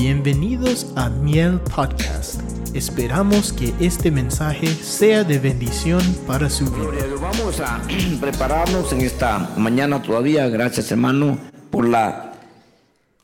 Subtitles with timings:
[0.00, 2.40] Bienvenidos a Miel Podcast.
[2.72, 7.04] Esperamos que este mensaje sea de bendición para su vida.
[7.20, 7.82] Vamos a
[8.20, 10.48] prepararnos en esta mañana todavía.
[10.48, 11.36] Gracias, hermano,
[11.72, 12.32] por la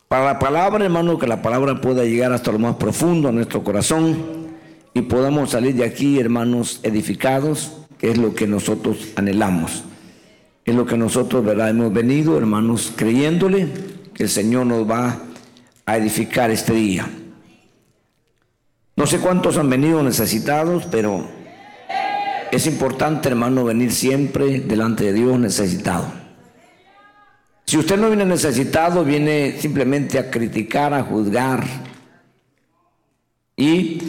[0.09, 3.63] para la palabra, hermano, que la palabra pueda llegar hasta lo más profundo de nuestro
[3.63, 4.17] corazón
[4.93, 9.85] y podamos salir de aquí, hermanos, edificados, que es lo que nosotros anhelamos.
[10.65, 11.69] Es lo que nosotros, ¿verdad?
[11.69, 13.69] Hemos venido, hermanos, creyéndole
[14.13, 15.21] que el Señor nos va
[15.85, 17.09] a edificar este día.
[18.95, 21.27] No sé cuántos han venido necesitados, pero
[22.51, 26.05] es importante, hermano, venir siempre delante de Dios necesitado.
[27.65, 31.65] Si usted no viene necesitado, viene simplemente a criticar, a juzgar
[33.57, 33.99] y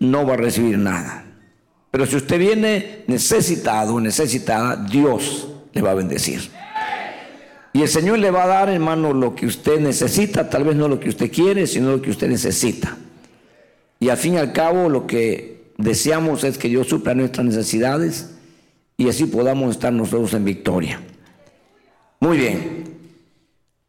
[0.00, 1.24] no va a recibir nada.
[1.90, 6.50] Pero si usted viene necesitado, necesitada, Dios le va a bendecir.
[7.72, 10.88] Y el Señor le va a dar, hermano, lo que usted necesita, tal vez no
[10.88, 12.98] lo que usted quiere, sino lo que usted necesita.
[13.98, 18.34] Y al fin y al cabo lo que deseamos es que Dios supla nuestras necesidades
[18.96, 21.00] y así podamos estar nosotros en victoria.
[22.20, 22.84] Muy bien.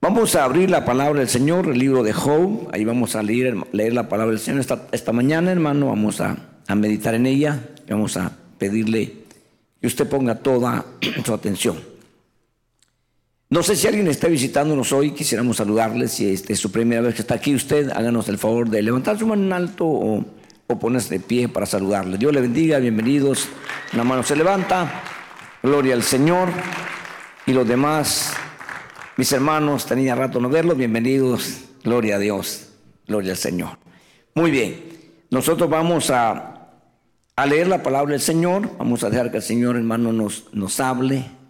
[0.02, 2.70] Vamos a abrir la palabra del Señor, el libro de Job.
[2.73, 5.88] Ahí vamos a leer, leer la palabra del Señor esta, mañana, hermano.
[5.88, 7.70] Vamos a, a meditar en ella.
[7.89, 9.14] Vamos a pedirle
[9.80, 10.86] que usted ponga toda
[11.26, 11.92] su atención.
[13.54, 16.08] No sé si alguien está visitándonos hoy, quisiéramos saludarle.
[16.08, 19.20] Si este es su primera vez que está aquí, usted háganos el favor de levantar
[19.20, 20.26] su mano en alto o,
[20.80, 22.18] ponerse de pie para saludarle.
[22.18, 23.48] Dios le bendiga, bienvenidos.
[23.94, 25.04] Una mano se levanta,
[25.62, 26.50] gloria al Señor.
[27.45, 28.34] Y los demás,
[29.18, 32.70] mis hermanos, tenía rato no verlos, bienvenidos, gloria a Dios,
[33.08, 33.78] gloria al Señor.
[34.34, 34.84] Muy bien,
[35.30, 36.72] nosotros vamos a,
[37.36, 40.80] a leer la palabra del Señor, vamos a dejar que el Señor hermano nos, nos
[40.80, 41.42] hable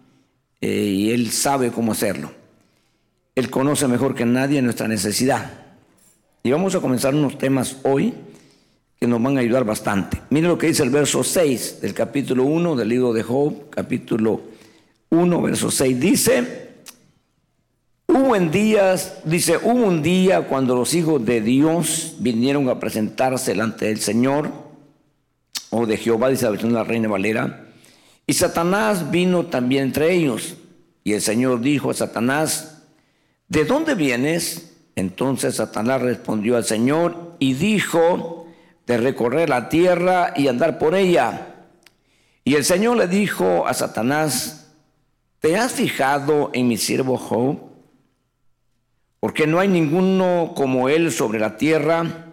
[0.64, 2.32] eh, y Él sabe cómo hacerlo.
[3.34, 5.50] Él conoce mejor que nadie nuestra necesidad.
[6.42, 8.14] Y vamos a comenzar unos temas hoy
[8.98, 10.22] que nos van a ayudar bastante.
[10.30, 14.40] Mire lo que dice el verso 6 del capítulo 1 del libro de Job, capítulo
[15.10, 16.00] 1, verso 6.
[16.00, 16.68] Dice,
[18.06, 23.50] hubo en días, dice, hubo un día cuando los hijos de Dios vinieron a presentarse
[23.50, 24.50] delante del Señor,
[25.68, 27.63] o de Jehová, dice la versión de la Reina Valera,
[28.26, 30.56] y Satanás vino también entre ellos.
[31.02, 32.82] Y el Señor dijo a Satanás,
[33.48, 34.72] ¿de dónde vienes?
[34.96, 38.44] Entonces Satanás respondió al Señor y dijo,
[38.86, 41.54] de recorrer la tierra y andar por ella.
[42.44, 44.72] Y el Señor le dijo a Satanás,
[45.40, 47.58] ¿te has fijado en mi siervo Job?
[49.20, 52.32] Porque no hay ninguno como él sobre la tierra,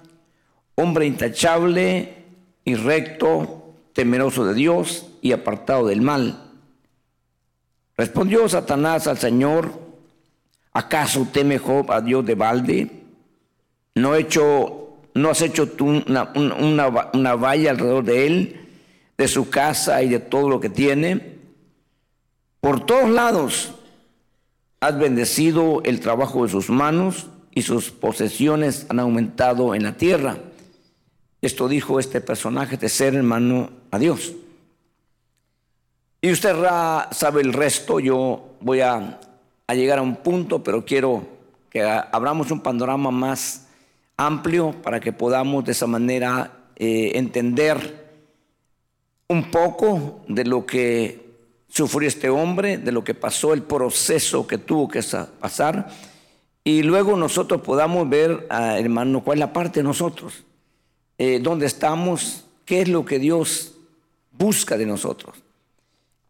[0.76, 2.26] hombre intachable
[2.66, 3.61] y recto,
[3.94, 6.52] temeroso de Dios y apartado del mal.
[7.98, 9.72] Respondió Satanás al Señor,
[10.74, 12.92] ¿acaso teme Job a Dios de balde?
[13.96, 18.70] ¿No, hecho, no has hecho tú una, una, una valla alrededor de él,
[19.18, 21.38] de su casa y de todo lo que tiene?
[22.62, 23.74] Por todos lados
[24.80, 30.38] has bendecido el trabajo de sus manos y sus posesiones han aumentado en la tierra.
[31.42, 34.34] Esto dijo este personaje de ser hermano a Dios.
[36.22, 36.56] Y usted
[37.12, 39.20] sabe el resto, yo voy a,
[39.70, 41.26] llegar a un punto, pero quiero
[41.70, 43.68] que abramos un panorama más
[44.18, 48.02] amplio para que podamos de esa manera eh, entender
[49.30, 51.26] un poco de lo que
[51.70, 55.02] sufrió este hombre, de lo que pasó, el proceso que tuvo que
[55.40, 55.90] pasar,
[56.64, 60.44] y luego nosotros podamos ver, ah, hermano, cuál es la parte de nosotros,
[61.24, 63.76] eh, dónde estamos, qué es lo que Dios
[64.32, 65.38] busca de nosotros,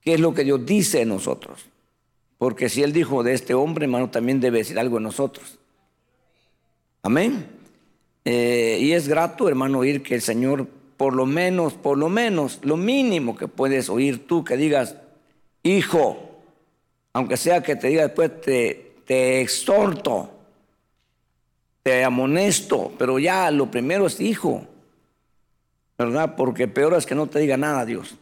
[0.02, 1.62] qué es lo que Dios dice de nosotros.
[2.38, 5.60] Porque si Él dijo de este hombre, hermano, también debe decir algo de nosotros.
[7.04, 7.48] Amén.
[8.26, 12.60] Eh, y es grato, hermano, oír que el Señor, por lo menos, por lo menos,
[12.62, 14.98] lo mínimo que puedes oír tú, que digas,
[15.64, 16.44] hijo,
[17.14, 20.32] aunque sea que te diga después, te, te exhorto,
[21.82, 24.68] te amonesto, pero ya lo primero es hijo,
[26.06, 26.36] ¿verdad?
[26.36, 28.16] Porque peor es que no te diga nada Dios.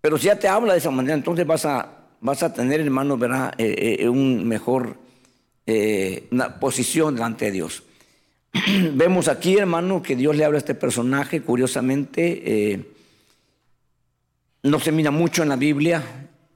[0.00, 1.88] Pero si ya te habla de esa manera, entonces vas a,
[2.20, 3.54] vas a tener, hermano, ¿verdad?
[3.58, 4.96] Eh, eh, un mejor
[5.70, 7.82] eh, una posición delante de Dios.
[8.94, 12.72] Vemos aquí, hermano, que Dios le habla a este personaje, curiosamente.
[12.72, 12.90] Eh,
[14.62, 16.02] no se mira mucho en la Biblia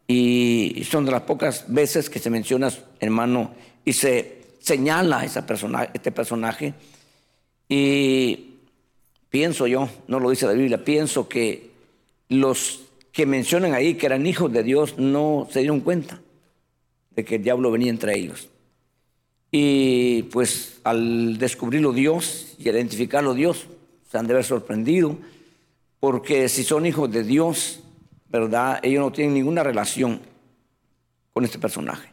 [0.07, 3.55] y son de las pocas veces que se menciona, hermano,
[3.85, 6.73] y se señala esa persona, este personaje.
[7.69, 8.52] Y
[9.33, 11.71] pienso yo, no lo dice la Biblia, pienso que
[12.29, 12.83] los
[13.13, 16.21] que mencionan ahí que eran hijos de Dios no se dieron cuenta
[17.11, 18.51] de que el diablo venía entre ellos.
[19.51, 23.67] Y pues al descubrirlo Dios y identificarlo Dios,
[24.11, 25.17] se han de haber sorprendido,
[25.99, 27.81] porque si son hijos de Dios,
[28.29, 28.81] ¿verdad?
[28.83, 30.21] Ellos no tienen ninguna relación
[31.33, 32.11] con este personaje.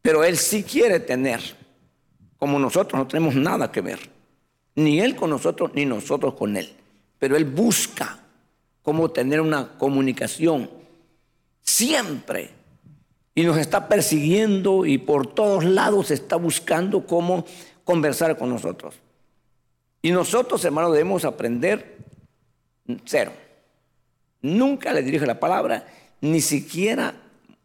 [0.00, 1.40] Pero Él sí quiere tener,
[2.38, 4.19] como nosotros no tenemos nada que ver,
[4.74, 6.72] ni Él con nosotros, ni nosotros con Él.
[7.18, 8.18] Pero Él busca
[8.82, 10.70] cómo tener una comunicación
[11.62, 12.50] siempre.
[13.34, 17.44] Y nos está persiguiendo y por todos lados está buscando cómo
[17.84, 18.96] conversar con nosotros.
[20.02, 21.98] Y nosotros, hermanos, debemos aprender
[23.04, 23.32] cero.
[24.42, 25.86] Nunca le dirige la palabra,
[26.20, 27.14] ni siquiera,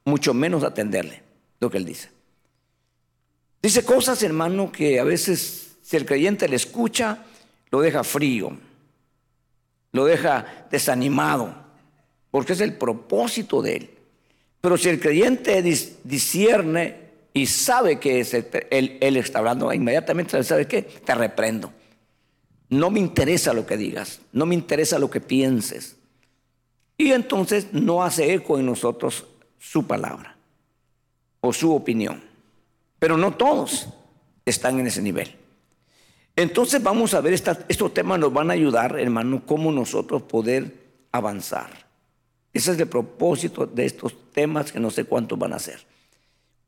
[0.04, 1.24] mucho menos atenderle
[1.60, 2.10] lo que él dice.
[3.62, 7.20] Dice cosas, hermano, que a veces si el creyente le escucha,
[7.70, 8.58] lo deja frío,
[9.92, 11.54] lo deja desanimado,
[12.32, 13.90] porque es el propósito de él.
[14.62, 16.96] Pero si el creyente discierne
[17.34, 18.20] y sabe que
[18.72, 21.72] él, está hablando, inmediatamente sabe qué, te reprendo.
[22.70, 25.98] No me interesa lo que digas, no me interesa lo que pienses.
[26.98, 29.28] Y entonces no hace eco en nosotros
[29.60, 30.36] su palabra
[31.42, 32.24] o su opinión.
[32.98, 33.88] Pero no todos
[34.46, 35.45] están en ese nivel.
[36.36, 40.74] Entonces vamos a ver, estos temas nos van a ayudar, hermano, cómo nosotros poder
[41.12, 41.86] avanzar.
[42.54, 45.80] Ese es el propósito de estos temas que no sé cuántos van a ser.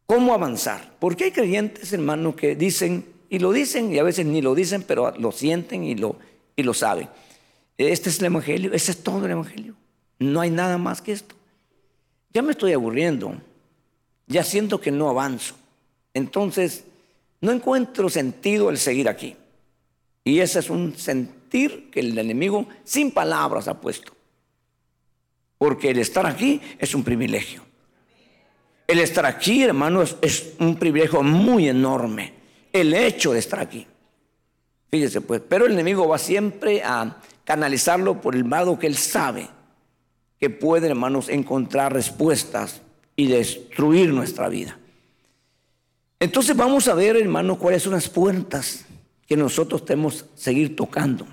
[0.06, 0.96] ¿Cómo avanzar?
[1.00, 4.84] Porque hay creyentes, hermano, que dicen, y lo dicen, y a veces ni lo dicen,
[4.84, 6.18] pero lo sienten y lo,
[6.56, 7.10] y lo saben.
[7.78, 9.75] Este es el Evangelio, ese es todo el Evangelio.
[10.19, 11.36] No hay nada más que esto.
[12.34, 13.36] Ya me estoy aburriendo,
[14.28, 15.56] ya siento que no avanzo.
[16.14, 16.86] Entonces,
[17.42, 19.36] no encuentro sentido el seguir aquí.
[20.28, 24.12] Y ese es un sentir que el enemigo sin palabras ha puesto.
[25.58, 27.62] Porque el estar aquí es un privilegio.
[28.86, 32.34] El estar aquí, hermano, es, un privilegio muy enorme.
[32.74, 33.88] El hecho de estar aquí.
[34.90, 39.48] Fíjese pues, pero el enemigo va siempre a canalizarlo por el lado que él sabe
[40.42, 42.82] que puede, hermanos, encontrar respuestas
[43.16, 44.78] y destruir nuestra vida.
[46.20, 48.87] Entonces vamos a ver, hermanos, cuáles son las puertas
[49.28, 51.28] que nosotros tenemos que seguir tocando.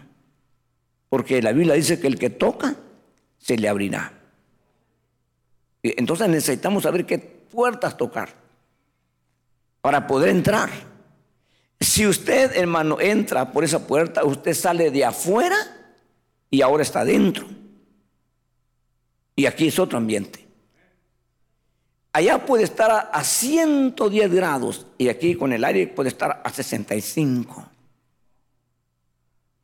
[1.09, 2.77] Porque la Biblia dice que el que toca,
[3.39, 4.13] se le abrirá.
[5.83, 8.31] Entonces necesitamos saber qué puertas tocar
[9.81, 10.71] para poder entrar.
[11.79, 15.57] Si usted, hermano, entra por esa puerta, usted sale de afuera
[16.51, 17.47] y ahora está dentro.
[19.37, 20.49] Y aquí es otro ambiente.
[22.15, 27.74] Allá puede estar a, 110 grados y aquí con el aire puede estar a 65.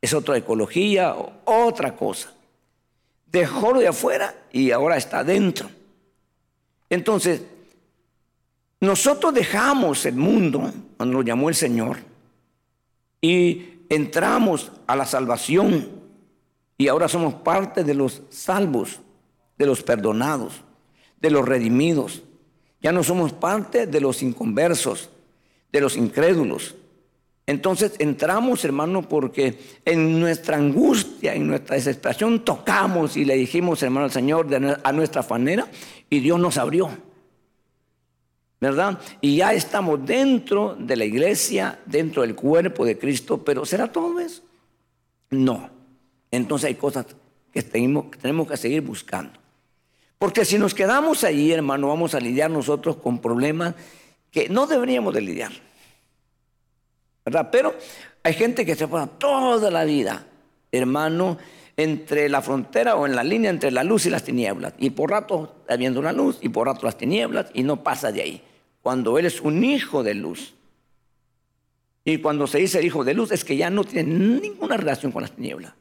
[0.01, 1.15] Es otra ecología,
[1.45, 2.33] otra cosa.
[3.27, 5.69] Dejó de afuera y ahora está dentro.
[6.89, 7.43] Entonces,
[8.81, 11.99] nosotros dejamos el mundo cuando lo llamó el Señor
[13.21, 15.89] y entramos a la salvación
[16.77, 18.99] y ahora somos parte de los salvos
[19.61, 20.63] de los perdonados,
[21.21, 22.23] de los redimidos.
[22.81, 25.11] Ya no somos parte de los inconversos,
[25.71, 26.73] de los incrédulos.
[27.51, 34.05] Entonces entramos, hermano, porque en nuestra angustia, en nuestra desesperación, tocamos y le dijimos, hermano,
[34.05, 34.47] al Señor
[34.81, 35.67] a nuestra manera
[36.09, 36.89] y Dios nos abrió.
[38.61, 38.99] ¿Verdad?
[39.19, 44.17] Y ya estamos dentro de la iglesia, dentro del cuerpo de Cristo, pero ¿será todo
[44.21, 44.43] eso?
[45.31, 45.69] No.
[46.31, 47.05] Entonces hay cosas
[47.51, 49.33] que tenemos, que tenemos que seguir buscando.
[50.17, 53.75] Porque si nos quedamos ahí, hermano, vamos a lidiar nosotros con problemas
[54.31, 55.51] que no deberíamos de lidiar.
[57.25, 57.49] ¿Verdad?
[57.51, 57.75] Pero
[58.23, 60.25] hay gente que se pone toda la vida,
[60.71, 61.37] hermano,
[61.77, 64.73] entre la frontera o en la línea entre la luz y las tinieblas.
[64.77, 68.11] Y por rato está viendo una luz y por rato las tinieblas y no pasa
[68.11, 68.41] de ahí.
[68.81, 70.53] Cuando él es un hijo de luz.
[72.03, 75.21] Y cuando se dice hijo de luz es que ya no tiene ninguna relación con
[75.21, 75.73] las tinieblas.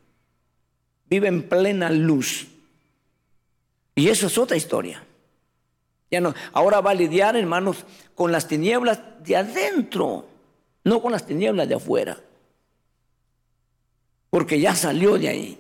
[1.08, 2.46] Vive en plena luz.
[3.94, 5.02] Y eso es otra historia.
[6.10, 10.26] Ya no, ahora va a lidiar, hermanos, con las tinieblas de adentro,
[10.84, 12.18] no con las tinieblas de afuera.
[14.30, 15.58] Porque ya salió de ahí.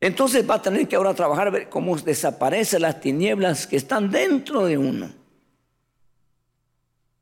[0.00, 4.10] Entonces va a tener que ahora trabajar a ver cómo desaparecen las tinieblas que están
[4.10, 5.10] dentro de uno.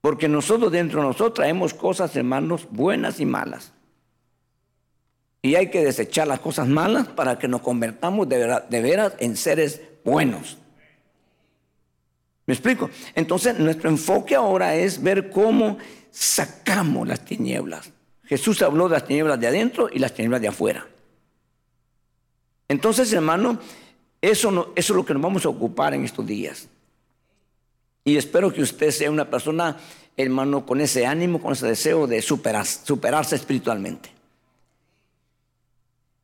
[0.00, 3.72] Porque nosotros dentro de nosotros traemos cosas, hermanos, buenas y malas.
[5.42, 9.82] Y hay que desechar las cosas malas para que nos convertamos de, veras en seres
[10.04, 10.58] buenos.
[12.46, 12.90] ¿Me explico?
[13.14, 15.78] Entonces nuestro enfoque ahora es ver cómo
[16.10, 17.92] sacamos las tinieblas.
[18.24, 20.86] Jesús habló de las tinieblas de adentro y las tinieblas de afuera.
[22.68, 23.58] Entonces, hermano,
[24.20, 26.68] eso, eso es lo que nos vamos a ocupar en estos días.
[28.04, 29.76] Y espero que usted sea una persona,
[30.16, 34.10] hermano, con ese ánimo, con ese deseo de superarse espiritualmente.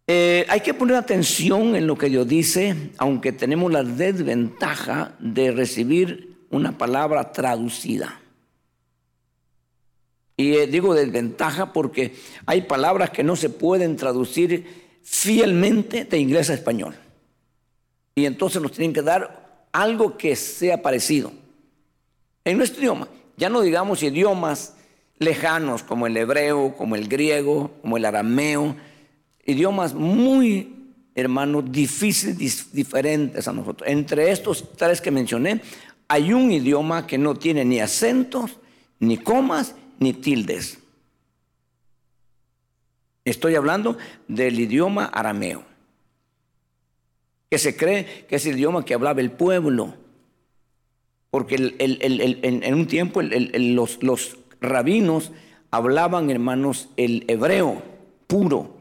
[0.07, 5.51] Eh, hay que poner atención en lo que Dios dice, aunque tenemos la desventaja de
[5.51, 8.21] recibir una palabra traducida.
[10.37, 12.15] Y eh, digo desventaja porque
[12.45, 16.95] hay palabras que no se pueden traducir fielmente de inglés a español.
[18.15, 21.33] Y entonces nos tienen que dar algo que sea parecido.
[22.45, 24.75] En nuestro idioma, ya no digamos idiomas
[25.19, 28.77] lejanos como el hebreo, como el griego, como el arameo,
[29.45, 33.89] idiomas muy, hermanos, difíciles, diferentes a nosotros.
[33.89, 35.61] Entre estos tres que mencioné,
[36.09, 38.59] hay un idioma que no tiene ni acentos,
[38.99, 40.79] ni comas, ni tildes.
[43.25, 43.97] Estoy hablando
[44.29, 45.65] del idioma arameo,
[47.51, 49.95] que se cree que es el idioma que hablaba el pueblo,
[51.31, 55.33] porque en un tiempo los, rabinos
[55.73, 57.83] hablaban, hermanos, el hebreo
[58.29, 58.77] puro,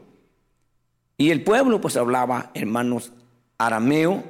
[1.18, 3.12] y el pueblo pues hablaba, hermanos,
[3.58, 4.22] arameo.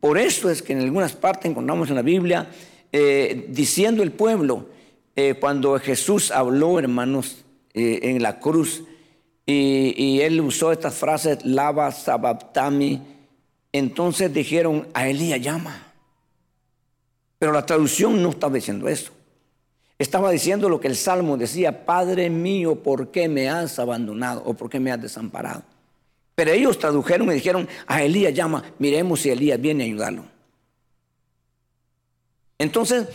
[0.00, 2.50] Por eso es que en algunas partes encontramos en la Biblia
[2.92, 4.66] eh, diciendo el pueblo,
[5.16, 8.82] eh, cuando Jesús habló, hermanos, eh, en la cruz,
[9.46, 13.02] y, él usó estas frases, lava sabaptami,
[13.72, 15.92] entonces dijeron, a Elías llama.
[17.38, 19.12] Pero la traducción no estaba diciendo eso.
[19.98, 24.54] Estaba diciendo lo que el Salmo decía, Padre mío, ¿por qué me has abandonado o
[24.54, 25.62] por qué me has desamparado?
[26.34, 30.24] Pero ellos tradujeron y dijeron, a Elías llama, miremos si Elías viene a ayudarlo.
[32.58, 33.08] Entonces,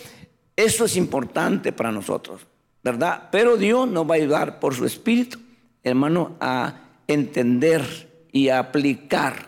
[0.66, 2.42] eso es importante para nosotros,
[2.84, 3.30] ¿verdad?
[3.32, 5.40] Pero Dios nos va a ayudar por su espíritu,
[5.84, 9.48] hermano, a entender y a aplicar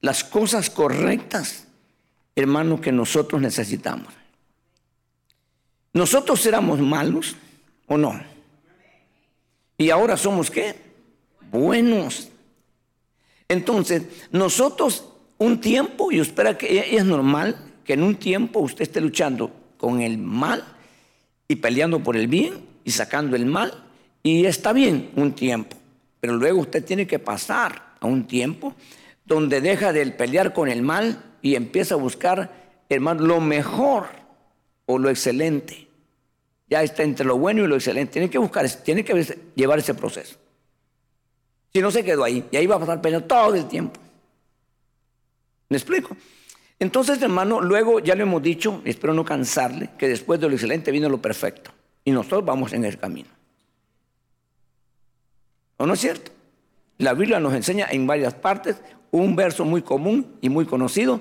[0.00, 1.68] las cosas correctas,
[2.34, 4.12] hermano, que nosotros necesitamos.
[5.92, 7.36] Nosotros éramos malos
[7.86, 8.20] o no.
[9.78, 10.74] Y ahora somos qué?
[11.52, 12.28] Buenos.
[13.48, 14.02] Entonces,
[14.32, 15.04] nosotros
[15.38, 20.02] un tiempo, y espera que es normal que en un tiempo usted esté luchando con
[20.02, 20.62] el mal
[21.48, 23.72] y peleando por el bien y sacando el mal.
[24.22, 25.74] Y está bien un tiempo,
[26.20, 28.74] pero luego usted tiene que pasar a un tiempo
[29.24, 32.52] donde deja de pelear con el mal y empieza a buscar,
[32.90, 34.08] lo mejor
[34.84, 35.88] o lo excelente.
[36.68, 38.12] Ya está entre lo bueno y lo excelente.
[38.12, 40.36] Tiene que buscar, tiene que llevar ese proceso.
[41.72, 43.98] Si no se quedó ahí, y ahí va a pasar peleando todo el tiempo.
[45.70, 46.14] ¿Me explico?
[46.80, 50.90] Entonces, hermano, luego ya lo hemos dicho, espero no cansarle, que después de lo excelente
[50.90, 51.70] vino lo perfecto.
[52.04, 53.28] Y nosotros vamos en el camino.
[55.76, 56.32] ¿O no es cierto?
[56.96, 58.76] La Biblia nos enseña en varias partes
[59.10, 61.20] un verso muy común y muy conocido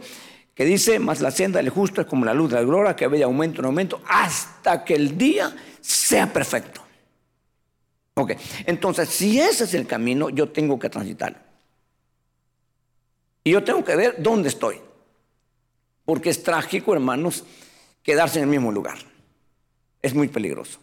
[0.56, 3.08] que dice, más la senda del justo es como la luz de la gloria que
[3.08, 6.82] ve aumento en aumento hasta que el día sea perfecto.
[8.16, 8.34] Ok,
[8.66, 11.38] entonces si ese es el camino, yo tengo que transitarlo.
[13.44, 14.89] Y yo tengo que ver dónde estoy.
[16.10, 17.44] Porque es trágico, hermanos,
[18.02, 18.98] quedarse en el mismo lugar.
[20.02, 20.80] Es muy peligroso.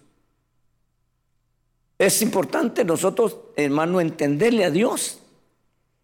[1.99, 5.19] Es importante nosotros, hermano, entenderle a Dios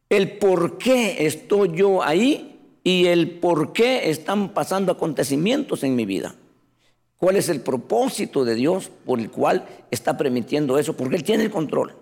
[0.09, 6.05] el por qué estoy yo ahí y el por qué están pasando acontecimientos en mi
[6.05, 6.35] vida.
[7.17, 10.97] ¿Cuál es el propósito de Dios por el cual está permitiendo eso?
[10.97, 11.95] Porque Él tiene el control.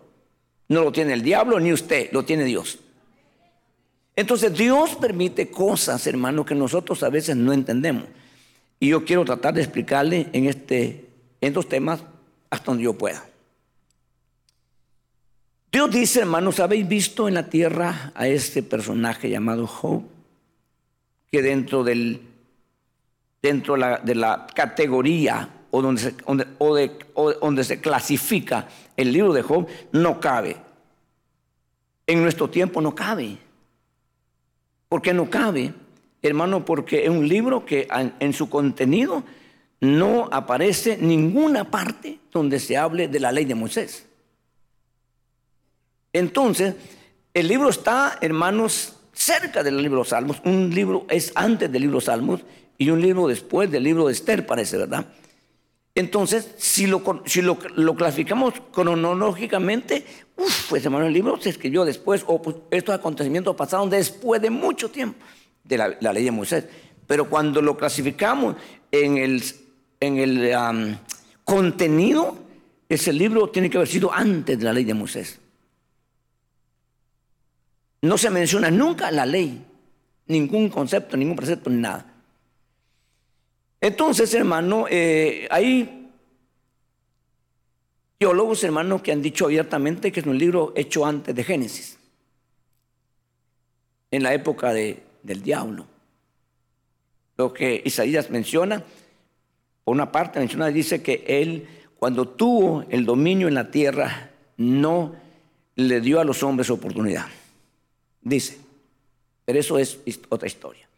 [0.68, 2.78] No lo tiene el diablo ni usted, lo tiene Dios.
[4.20, 8.04] Entonces Dios permite cosas, hermano, que nosotros a veces no entendemos.
[8.78, 11.08] Y yo quiero tratar de explicarle en, este,
[11.40, 12.02] en estos temas
[12.50, 13.24] hasta donde yo pueda.
[15.72, 20.02] Dios dice, hermanos, ¿habéis visto en la tierra a este personaje llamado Job?
[21.32, 22.20] Que dentro, del,
[23.40, 26.14] dentro de la categoría o donde, se,
[27.40, 30.58] donde se clasifica el libro de Job no cabe.
[32.06, 33.38] En nuestro tiempo no cabe.
[34.90, 35.73] ¿Por qué no cabe?
[36.20, 37.87] Hermano, porque es un libro que
[38.18, 39.23] en su contenido
[39.80, 44.04] no aparece ninguna parte donde se hable de la ley de Moisés.
[46.12, 46.75] Entonces,
[47.32, 50.42] el libro está, hermanos, cerca del libro de Salmos.
[50.44, 52.40] Un libro es antes del libro de Salmos
[52.76, 55.06] y un libro después del libro de Esther, parece, ¿verdad?
[55.94, 57.59] Entonces, si lo, si lo,
[57.97, 60.04] clasificamos cronológicamente,
[60.37, 64.50] uf, pues hermano, el libro se escribió después, o pues, estos acontecimientos pasaron después de
[64.50, 65.18] mucho tiempo
[65.64, 66.64] de la, ley de Moisés.
[67.06, 68.56] Pero cuando lo clasificamos
[68.92, 69.42] en el,
[69.99, 70.99] en el
[71.44, 72.38] contenido,
[72.88, 75.40] ese libro tiene que haber sido antes de la ley de Moisés.
[78.02, 79.64] No se menciona nunca la ley,
[80.26, 82.10] ningún concepto, ningún precepto, nada.
[83.80, 86.10] Entonces, hermano, eh, hay
[88.18, 91.99] teólogos, hermanos, que han dicho abiertamente que es un libro hecho antes de Génesis,
[94.10, 95.87] en la época de, del diablo.
[97.38, 98.84] Lo que Isaías menciona,
[99.84, 101.66] por una parte menciona, dice que él,
[101.99, 105.14] cuando tuvo el dominio en la tierra, no
[105.76, 107.26] le dio a los hombres oportunidad.
[108.20, 108.58] Dice,
[109.46, 110.89] pero eso es otra historia.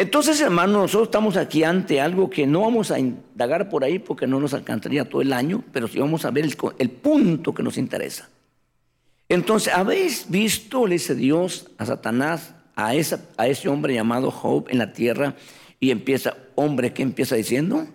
[0.00, 4.26] Entonces, hermanos, nosotros estamos aquí ante algo que no vamos a indagar por ahí porque
[4.26, 6.46] no nos alcanzaría todo el año, pero sí vamos a ver
[6.78, 8.30] el, punto que nos interesa.
[9.28, 14.68] Entonces, ¿habéis visto, le dice Dios a Satanás, a, esa, a ese hombre llamado Job
[14.70, 15.34] en la tierra?
[15.78, 17.86] Y empieza, hombre, ¿qué empieza diciendo?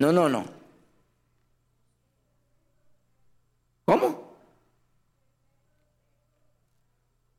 [0.00, 0.46] No, no, no.
[3.84, 4.15] ¿Cómo?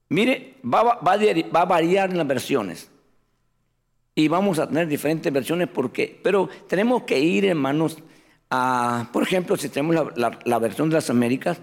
[0.09, 2.89] Mire, va, a variar en las versiones.
[4.15, 7.97] Y vamos a tener diferentes versiones porque, pero tenemos que ir, hermanos,
[8.49, 11.59] a, por ejemplo, si tenemos la, versión de las Américas,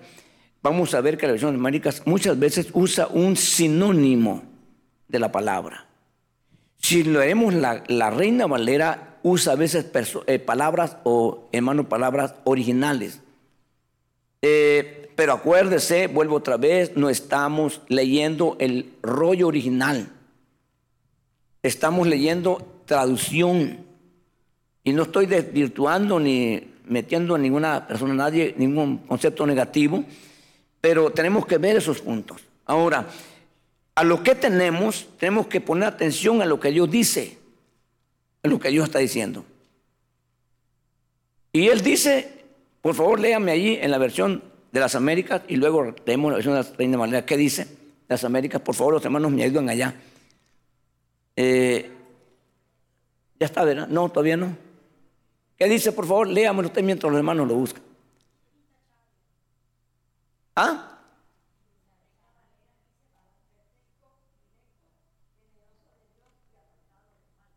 [0.63, 4.45] vamos a ver que la versión de las Américas muchas veces usa un sinónimo
[5.09, 5.87] de la palabra.
[6.79, 9.87] Si leemos la, la Reina Valera, usa a veces
[10.27, 13.21] eh, palabras o, hermano, palabras originales.
[14.47, 20.07] Eh, pero acuérdese, vuelvo otra vez, no estamos leyendo el rollo original.
[21.63, 23.79] Estamos leyendo traducción.
[24.83, 30.05] Y no estoy desvirtuando ni metiendo a ninguna persona, a nadie, ningún concepto negativo,
[30.83, 32.43] pero tenemos que ver esos puntos.
[32.67, 33.07] Ahora,
[33.95, 37.39] a lo que tenemos, tenemos que poner atención a lo que Dios dice,
[38.43, 39.43] a lo que Dios está diciendo.
[41.51, 42.34] Y Él dice,
[42.85, 46.55] por favor, léame allí en la versión de las Américas y luego leemos la versión
[46.55, 47.25] de la Reina Valera.
[47.25, 47.67] ¿Qué dice?
[48.09, 49.95] Las Américas, por favor, los hermanos me ayudan allá.
[51.35, 51.91] Eh,
[53.41, 53.89] ya está, ¿verdad?
[53.89, 54.55] No, todavía no.
[55.57, 56.29] ¿Qué dice, por favor?
[56.29, 57.83] Léamelo usted mientras los hermanos lo buscan.
[60.55, 60.99] ¿Ah?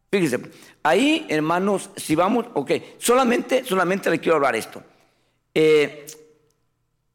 [0.09, 0.39] Fíjese,
[0.83, 4.81] ahí, hermanos, si vamos, ok, solamente, solamente le quiero hablar esto.
[5.59, 6.05] Eh,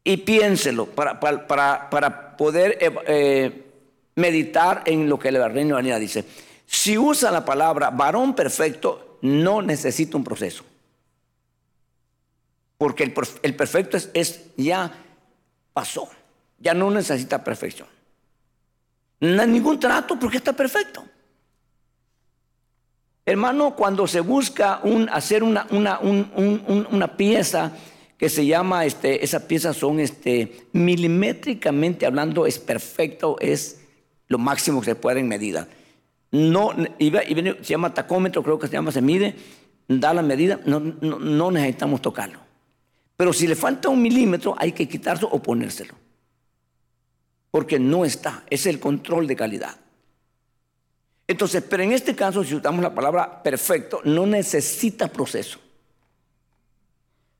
[0.03, 3.65] y piénselo para, para, poder eh, eh,
[4.15, 6.25] meditar en lo que la Reina Valera dice.
[6.65, 10.65] Si usa la palabra varón perfecto, no necesita un proceso.
[12.77, 14.91] Porque el, perfecto es, es, ya
[15.71, 16.09] pasó,
[16.59, 17.87] ya no necesita perfección.
[19.21, 21.05] No ningún trato porque está perfecto.
[23.25, 24.81] Hermano, cuando se busca
[25.13, 27.71] hacer una, una, una pieza
[28.23, 33.81] que se llama, este, esas piezas son este, milimétricamente hablando, es perfecto, es
[34.29, 35.67] lo máximo que se puede en medida.
[36.31, 39.35] No, se llama tacómetro, creo que se llama, se mide,
[39.89, 42.39] da la medida, no, no, necesitamos tocarlo.
[43.17, 45.93] Pero si le falta un milímetro, hay que quitarlo o ponérselo.
[47.51, 49.75] Porque no está, es el control de calidad.
[51.27, 55.59] Entonces, pero en este caso, si usamos la palabra perfecto, no necesita proceso.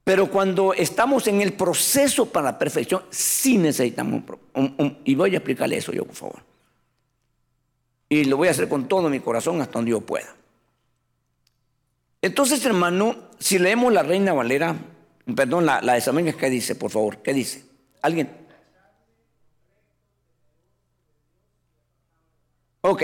[0.03, 5.37] Pero cuando estamos en el proceso para la perfección, sí necesitamos un, y voy a
[5.37, 6.39] explicarle eso yo, por favor.
[8.09, 10.35] Y lo voy a hacer con todo mi corazón hasta donde yo pueda.
[12.21, 14.75] Entonces, hermano, si leemos la Reina Valera,
[15.35, 17.17] perdón, la, la de Samén, ¿qué dice, por favor?
[17.19, 17.65] ¿Qué dice?
[18.01, 18.29] ¿Alguien?
[22.81, 23.01] Ok,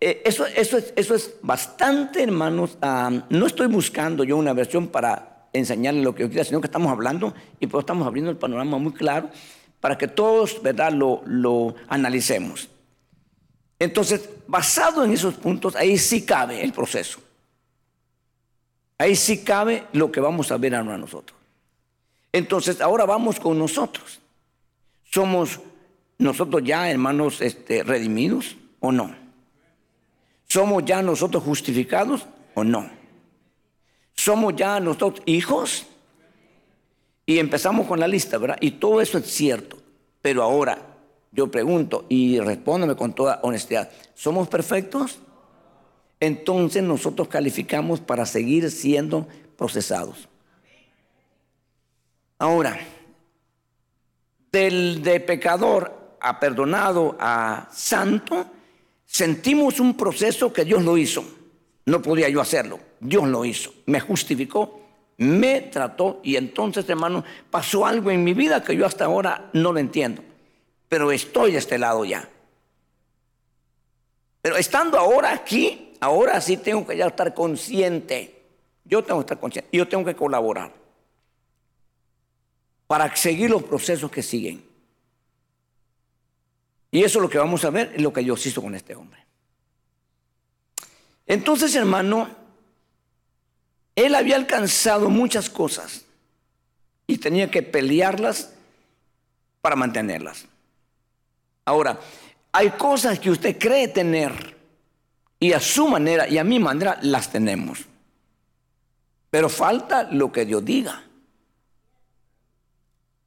[0.00, 2.76] eh, eso, eso, es, eso es bastante, hermanos.
[2.82, 6.66] Ah, no estoy buscando yo una versión para enseñarle lo que yo quiera, sino que
[6.66, 9.30] estamos hablando y pues estamos abriendo el panorama muy claro
[9.80, 10.92] para que todos ¿verdad?
[10.92, 12.68] Lo, lo analicemos.
[13.78, 17.20] Entonces, basado en esos puntos, ahí sí cabe el proceso.
[18.96, 21.36] Ahí sí cabe lo que vamos a ver ahora nosotros.
[22.32, 24.20] Entonces, ahora vamos con nosotros.
[25.10, 25.58] ¿Somos
[26.18, 29.14] nosotros ya, hermanos, este, redimidos o no?
[30.46, 33.01] ¿Somos ya nosotros justificados o no?
[34.14, 35.86] Somos ya nosotros hijos.
[37.24, 38.58] Y empezamos con la lista, ¿verdad?
[38.60, 39.76] Y todo eso es cierto.
[40.20, 40.78] Pero ahora
[41.30, 45.18] yo pregunto y respóndeme con toda honestidad, ¿somos perfectos?
[46.20, 50.28] Entonces nosotros calificamos para seguir siendo procesados.
[52.38, 52.78] Ahora,
[54.52, 58.46] del de pecador a perdonado a santo,
[59.06, 61.24] sentimos un proceso que Dios lo hizo.
[61.86, 62.78] No podía yo hacerlo.
[63.00, 63.72] Dios lo hizo.
[63.86, 64.80] Me justificó,
[65.18, 69.72] me trató y entonces, hermano, pasó algo en mi vida que yo hasta ahora no
[69.72, 70.22] lo entiendo.
[70.88, 72.28] Pero estoy de este lado ya.
[74.40, 78.42] Pero estando ahora aquí, ahora sí tengo que ya estar consciente.
[78.84, 79.76] Yo tengo que estar consciente.
[79.76, 80.72] Yo tengo que colaborar
[82.86, 84.62] para seguir los procesos que siguen.
[86.90, 88.94] Y eso es lo que vamos a ver, es lo que Dios hizo con este
[88.94, 89.24] hombre.
[91.32, 92.28] Entonces, hermano,
[93.96, 96.04] él había alcanzado muchas cosas
[97.06, 98.52] y tenía que pelearlas
[99.62, 100.44] para mantenerlas.
[101.64, 101.98] Ahora,
[102.52, 104.54] hay cosas que usted cree tener
[105.40, 107.78] y a su manera y a mi manera las tenemos.
[109.30, 111.02] Pero falta lo que Dios diga.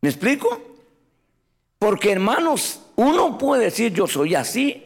[0.02, 0.76] ¿Me explico?
[1.80, 4.85] Porque hermanos, uno puede decir yo soy así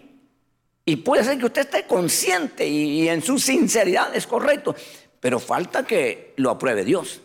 [0.89, 4.75] y puede ser que usted esté consciente y, en su sinceridad es correcto,
[5.19, 7.21] pero falta que lo apruebe Dios.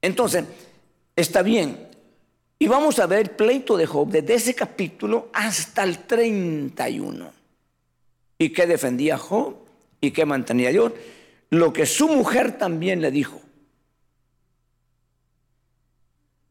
[0.00, 0.44] Entonces,
[1.16, 1.88] está bien.
[2.60, 7.32] Y vamos a ver el pleito de Job desde ese capítulo hasta el 31.
[8.38, 9.56] ¿Y qué defendía Job?
[10.00, 10.92] ¿Y qué mantenía Dios?
[11.50, 13.40] Lo que su mujer también le dijo.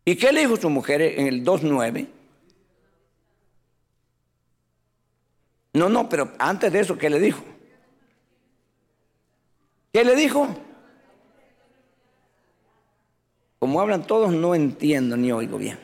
[0.04, 2.08] ¿Y qué le dijo su mujer en el 2.9?
[5.76, 7.44] No, no, pero antes de eso, ¿qué le dijo?
[9.92, 10.48] ¿Qué le dijo?
[13.60, 15.78] Como hablan todos, no entiendo ni oigo bien.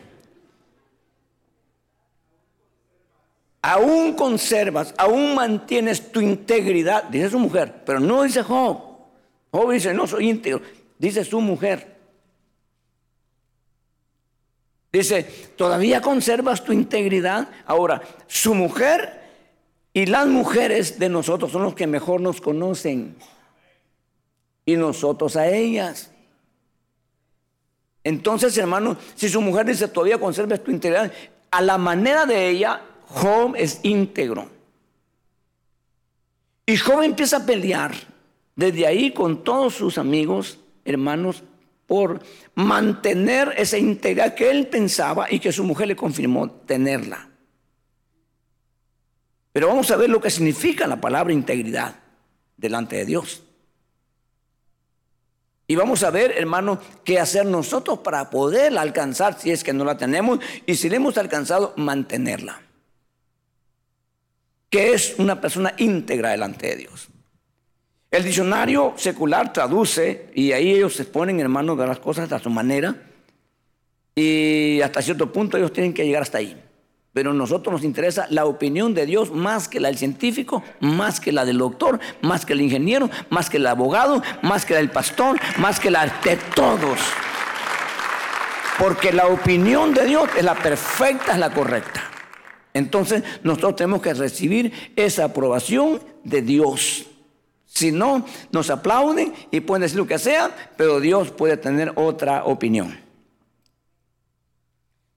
[3.62, 8.82] Aún conservas, aún mantienes tu integridad, dice su mujer, pero no dice Job.
[9.52, 10.62] Job dice, no soy íntegro,
[10.98, 11.98] dice su mujer.
[14.90, 15.24] Dice,
[15.58, 17.50] todavía conservas tu integridad.
[17.66, 19.21] Ahora, su mujer
[19.94, 23.16] y las mujeres de nosotros son los que mejor nos conocen
[24.66, 26.12] y nosotros a ellas.
[28.04, 31.12] Entonces, hermano, si su mujer dice todavía conserves tu integridad,
[31.52, 34.48] a la manera de ella, Job es íntegro.
[36.66, 37.94] Y Job empieza a pelear
[38.56, 41.44] desde ahí con todos sus amigos, hermanos,
[41.86, 42.22] por
[42.56, 47.31] mantener esa integridad que él pensaba y que su mujer le confirmó tenerla.
[49.52, 51.96] Pero vamos a ver lo que significa la palabra integridad
[52.58, 53.44] delante de Dios.
[55.68, 59.86] Y vamos a ver, hermano, qué hacer nosotros para poderla alcanzar si es que no
[59.86, 62.62] la tenemos y si la hemos alcanzado, mantenerla.
[64.70, 67.08] Que es una persona íntegra delante de Dios.
[68.10, 72.50] El diccionario secular traduce, y ahí ellos se ponen, hermano, de las cosas a su
[72.50, 72.94] manera,
[74.14, 76.62] y hasta cierto punto ellos tienen que llegar hasta ahí.
[77.14, 81.20] Pero a nosotros nos interesa la opinión de Dios más que la del científico, más
[81.20, 84.80] que la del doctor, más que el ingeniero, más que el abogado, más que la
[84.80, 87.00] del pastor, más que la de todos.
[88.80, 92.02] Porque la opinión de Dios es la perfecta, es la correcta.
[92.74, 97.08] Entonces nosotros tenemos que recibir esa aprobación de Dios.
[97.66, 102.46] Si no, nos aplauden y pueden decir lo que sea, pero Dios puede tener otra
[102.46, 103.01] opinión.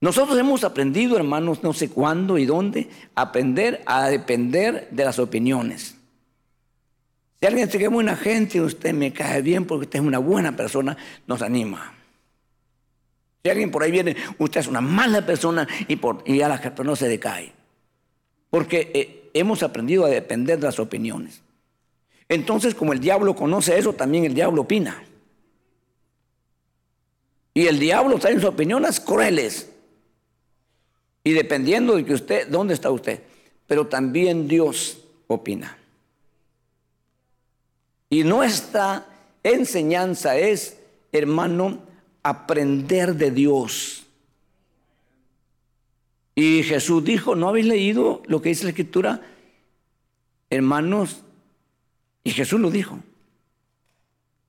[0.05, 5.95] Nosotros hemos aprendido, hermanos, no sé cuándo y dónde, aprender a depender de las opiniones.
[7.39, 10.55] Si alguien se queda buena gente, usted me cae bien porque usted es una buena
[10.55, 11.95] persona, nos anima.
[13.41, 16.59] Si alguien por ahí viene, usted es una mala persona y, por, y a la
[16.59, 17.51] gente no se decae.
[18.51, 21.41] Porque eh, hemos aprendido a depender de las opiniones.
[22.29, 25.03] Entonces, como el diablo conoce eso, también el diablo opina.
[27.55, 29.71] Y el diablo trae sus opiniones crueles.
[31.25, 33.19] Y dependiendo de que usted, ¿dónde está usted?
[33.65, 35.75] Pero también Dios opina.
[38.11, 39.07] Y nuestra
[39.41, 40.77] enseñanza es,
[41.11, 41.79] hermano,
[42.21, 44.05] aprender de Dios.
[46.35, 49.21] Y Jesús dijo, ¿no habéis leído lo que dice la escritura?
[50.51, 51.23] Hermanos,
[52.23, 52.99] y Jesús lo dijo,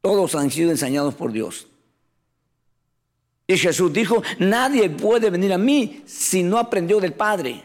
[0.03, 1.69] todos han sido enseñados por Dios.
[3.47, 7.63] Y Jesús dijo, nadie puede venir a mí si no aprendió del Padre.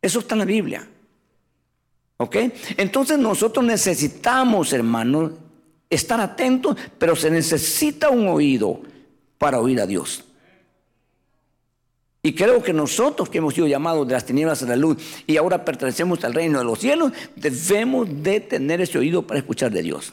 [0.00, 0.88] Eso está en la Biblia.
[2.18, 2.36] ¿Ok?
[2.76, 5.32] Entonces nosotros necesitamos, hermanos,
[5.90, 8.80] estar atentos, pero se necesita un oído
[9.38, 10.24] para oír a Dios.
[12.22, 15.36] Y creo que nosotros que hemos sido llamados de las tinieblas a la luz y
[15.36, 19.82] ahora pertenecemos al reino de los cielos, debemos de tener ese oído para escuchar de
[19.82, 20.12] Dios.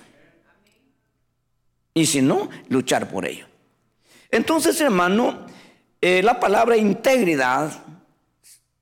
[1.93, 3.47] Y si no, luchar por ello.
[4.31, 5.45] Entonces, hermano,
[6.01, 7.83] eh, la palabra integridad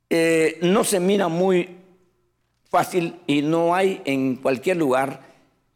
[0.10, 1.78] eh, no se mira muy
[2.70, 5.22] fácil y no hay en cualquier lugar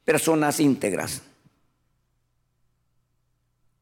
[0.03, 1.21] personas íntegras.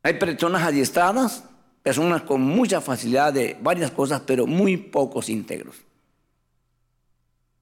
[0.03, 1.43] Hay personas adiestradas,
[1.81, 5.77] personas con mucha facilidad de varias cosas, pero muy pocos íntegros.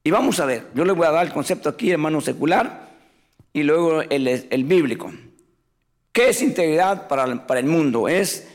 [0.03, 2.89] Y vamos a ver, yo les voy a dar el concepto aquí, hermano secular,
[3.53, 5.13] y luego el, bíblico.
[6.13, 8.07] ¿Qué es integridad para, el mundo?
[8.07, 8.47] Es,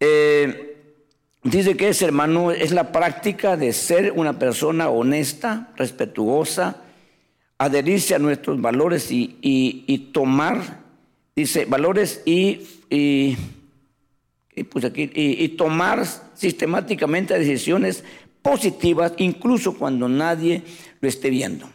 [0.00, 0.78] eh,
[1.42, 6.82] dice que es, hermano, es la práctica de ser una persona honesta, respetuosa,
[7.58, 10.84] adherirse a nuestros valores y, tomar,
[11.36, 13.36] dice, valores y, y,
[14.82, 18.04] aquí, y tomar sistemáticamente decisiones
[18.40, 20.62] positivas, incluso cuando nadie
[21.02, 21.68] lo esté viendo.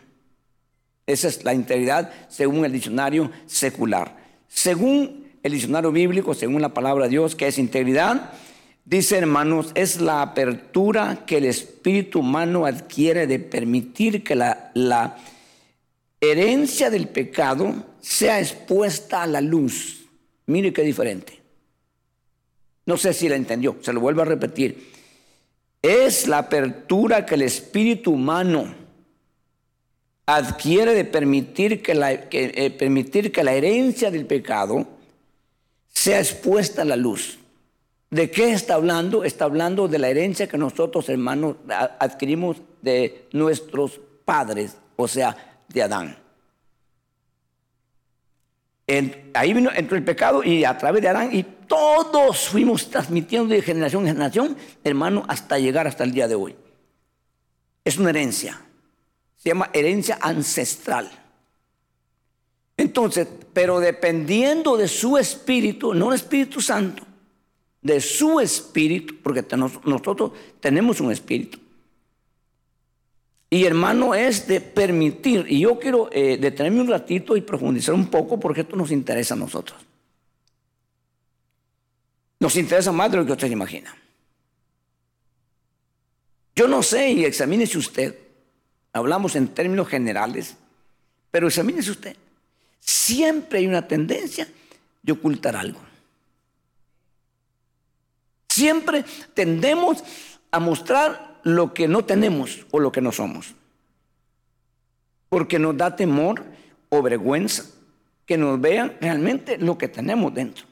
[1.06, 4.21] Esa es la integridad según el diccionario secular.
[4.54, 8.34] Según el diccionario bíblico, según la palabra de Dios, que es integridad,
[8.86, 15.18] dice hermanos, es la apertura que el espíritu humano adquiere de permitir que la,
[16.20, 20.06] herencia del pecado sea expuesta a la luz.
[20.46, 21.42] Mire qué diferente.
[22.86, 24.92] No sé si la entendió, se lo vuelvo a repetir
[25.82, 28.76] es la apertura que el espíritu humano
[30.36, 34.88] adquiere de permitir que la, eh, permitir que la herencia del pecado
[35.88, 37.40] sea expuesta a la luz.
[38.10, 39.24] ¿De qué está hablando?
[39.24, 41.56] Está hablando de la herencia que nosotros, hermanos,
[42.00, 46.22] adquirimos de nuestros padres, o sea, de Adán
[49.34, 53.62] ahí vino, entró el pecado y a través de Adán y todos fuimos transmitiendo de
[53.62, 56.56] generación en generación, hermano, hasta llegar hasta el día de hoy.
[57.86, 58.60] Es una herencia.
[59.42, 61.10] Se llama herencia ancestral.
[62.78, 67.04] Entonces, pero dependiendo de su espíritu, no el Espíritu Santo,
[67.82, 69.44] de su espíritu, porque
[69.84, 71.58] nosotros tenemos un espíritu.
[73.50, 78.08] Y hermano, es de permitir, y yo quiero eh, detenerme un ratito y profundizar un
[78.12, 79.82] poco porque esto nos interesa a nosotros.
[82.40, 83.98] Nos interesa más de lo que usted imagina.
[86.56, 88.21] Yo no sé, y examínese usted,
[88.94, 90.58] hablamos en términos generales,
[91.30, 92.16] pero examínese usted.
[92.80, 94.48] Siempre hay una tendencia
[95.02, 95.80] de ocultar algo.
[98.50, 100.04] Siempre tendemos
[100.52, 103.56] a mostrar lo que no tenemos o lo que no somos.
[105.30, 106.44] Porque nos da temor
[106.90, 107.64] o vergüenza
[108.26, 110.66] que nos vean realmente lo que tenemos dentro.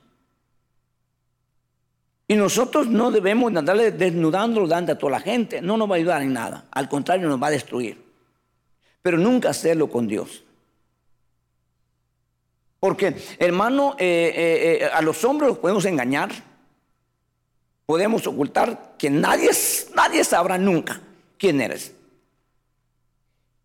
[2.27, 5.62] Y nosotros no debemos andarle desnudando delante a toda la gente.
[5.62, 6.65] No nos va a ayudar en nada.
[6.69, 8.09] Al contrario, nos va a destruir.
[9.01, 10.43] Pero nunca hacerlo con Dios.
[12.79, 16.31] Porque, hermano, eh, eh, eh, a los hombres los podemos engañar
[17.89, 19.49] podemos ocultar que nadie,
[19.95, 21.01] nadie sabrá nunca
[21.39, 21.91] quién eres.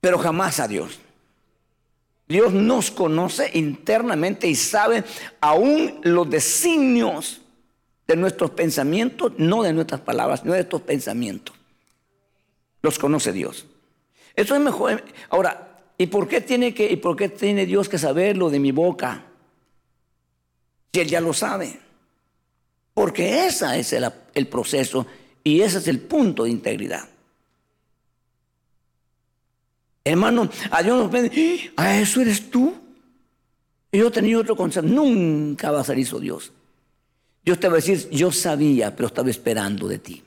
[0.01, 0.99] Pero jamás a Dios.
[2.27, 5.05] Dios nos conoce internamente y sabe
[5.43, 7.43] aún los designios
[8.07, 11.55] de nuestros pensamientos, no de nuestras palabras, no de estos pensamientos.
[12.81, 13.67] Los conoce Dios.
[14.37, 15.05] Eso es mejor.
[15.31, 18.59] Ahora, ¿y por qué tiene que y por qué tiene Dios que saber lo de
[18.59, 19.25] mi boca?
[20.93, 21.81] Si él ya lo sabe.
[22.95, 25.07] Porque ese es el, proceso
[25.43, 27.09] y ese es el punto de integridad.
[30.05, 32.75] Hermano, a Dios nos pide, ¿a eso eres tú?
[33.91, 36.53] Y yo tenía otro concepto, nunca va a ser eso Dios.
[37.45, 40.23] Dios te va a decir, yo sabía, pero estaba esperando de ti.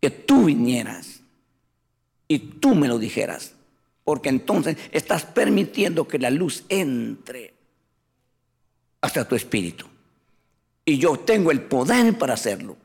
[0.00, 1.17] Que tú vinieras
[2.28, 3.54] y tú me lo dijeras.
[4.04, 7.54] Porque entonces estás permitiendo que la luz entre
[9.00, 9.86] hasta tu espíritu.
[10.84, 12.76] Y yo tengo el poder para hacerlo,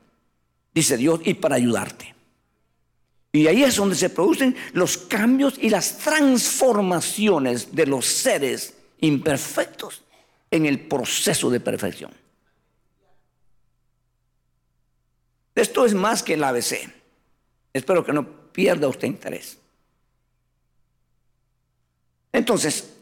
[0.73, 2.13] dice Dios, y para ayudarte.
[3.32, 10.03] Y ahí es donde se producen los cambios y las transformaciones de los seres imperfectos
[10.51, 12.12] en el proceso de perfección.
[15.56, 16.91] Esto es más que el ABC.
[17.73, 19.58] Espero que no pierda usted interés.
[22.32, 22.94] Entonces,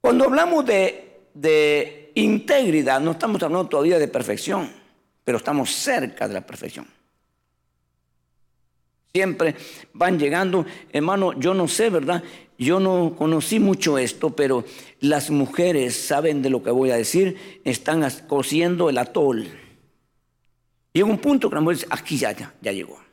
[0.00, 4.72] cuando hablamos de, de integridad, no estamos hablando todavía de perfección,
[5.24, 6.86] pero estamos cerca de la perfección.
[9.12, 9.56] Siempre
[9.92, 12.22] van llegando, hermano, yo no sé, ¿verdad?
[12.56, 14.64] Yo no conocí mucho esto, pero
[15.00, 19.48] las mujeres saben de lo que voy a decir, están cosiendo el atol.
[20.92, 23.09] Llega un punto que la mujer dice, aquí ya, ya, ya llegó.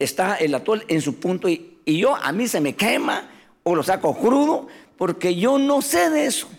[0.00, 3.30] Está el atol en su punto y, y yo, a mí se me quema
[3.62, 6.50] o lo saco crudo, porque yo no sé de eso.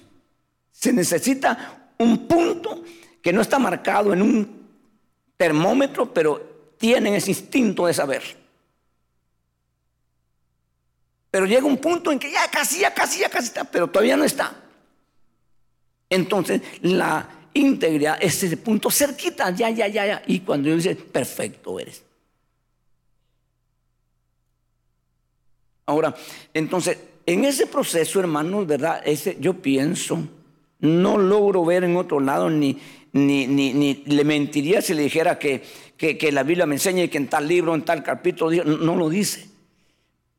[0.72, 2.84] Se necesita un punto
[3.22, 4.62] que no está marcado en un
[5.38, 8.24] termómetro, pero tienen ese instinto de saber.
[11.30, 14.18] Pero llega un punto en que ya casi, ya casi, ya casi está, pero todavía
[14.18, 14.54] no está.
[16.10, 20.24] Entonces, la integridad, ese punto cerquita, ya, ya, ya, ya.
[20.28, 22.04] Y cuando Dios dice, perfecto eres.
[25.92, 26.16] Ahora,
[26.54, 29.02] entonces, en ese proceso, hermanos, ¿verdad?
[29.06, 30.24] Ese, yo pienso,
[30.80, 32.78] no logro ver en otro lado ni,
[33.12, 35.62] ni, ni, le mentiría si le dijera que,
[35.98, 39.50] que, la Biblia me enseña que en tal libro, en tal capítulo, no, lo dice.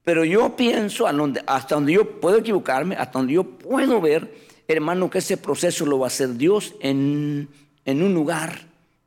[0.03, 4.35] Pero yo pienso, hasta donde yo puedo equivocarme, hasta donde yo puedo ver,
[4.69, 7.47] hermano, que ese proceso lo va a hacer Dios en,
[7.85, 8.59] en un lugar,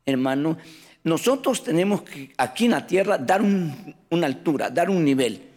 [0.06, 0.58] hermano.
[1.02, 5.55] Nosotros tenemos que aquí en la tierra dar una altura, dar un nivel.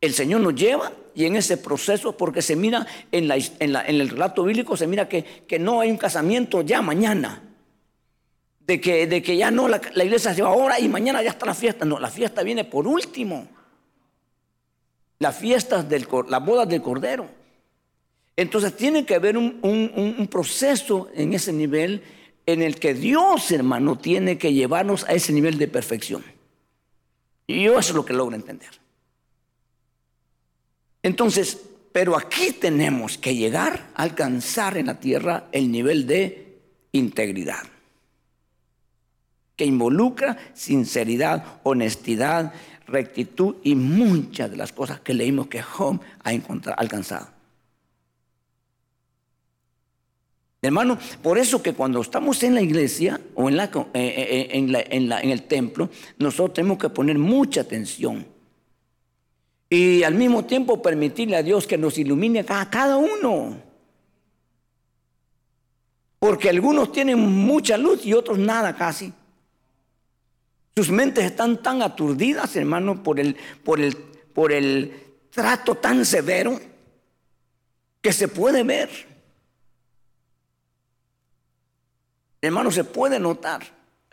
[0.00, 4.10] El Señor nos lleva y en ese proceso, porque se mira en, la, en, el
[4.10, 5.24] relato bíblico, se mira que,
[5.58, 7.42] no hay un casamiento ya mañana.
[8.60, 11.46] De que, de que ya no, la, iglesia se va ahora y mañana ya está
[11.46, 11.84] la fiesta.
[11.84, 13.48] No, la fiesta viene por último.
[15.18, 17.28] Las fiestas, del, las bodas del Cordero.
[18.36, 22.02] Entonces tiene que haber un, un, proceso en ese nivel
[22.44, 26.22] en el que Dios, hermano, tiene que llevarnos a ese nivel de perfección.
[27.46, 28.68] Y yo eso es lo que logro entender.
[31.06, 31.60] Entonces,
[31.92, 36.58] pero aquí tenemos que llegar a alcanzar en la tierra el nivel de
[36.90, 37.62] integridad,
[39.54, 42.52] que involucra sinceridad, honestidad,
[42.88, 46.30] rectitud y muchas de las cosas que leímos que Job ha
[46.76, 47.28] alcanzado.
[50.60, 53.60] Hermano, por eso que cuando estamos en la iglesia o en,
[54.74, 55.88] el templo,
[56.18, 58.34] nosotros tenemos que poner mucha atención
[59.68, 63.60] y al mismo tiempo permitirle a Dios que nos ilumine a cada uno.
[66.18, 69.12] Porque algunos tienen mucha luz y otros nada casi.
[70.74, 74.92] Sus mentes están tan aturdidas, hermano, por el, por el, por el
[75.30, 76.60] trato tan severo
[78.00, 78.90] que se puede ver.
[82.40, 83.62] Hermano, se puede notar.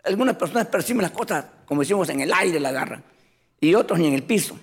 [0.02, 3.04] Algunas personas perciben las cosas, como decimos, en el aire la agarran,
[3.60, 4.58] y otros ni en el piso.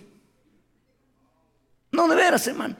[1.91, 2.75] No, de veras, hermano.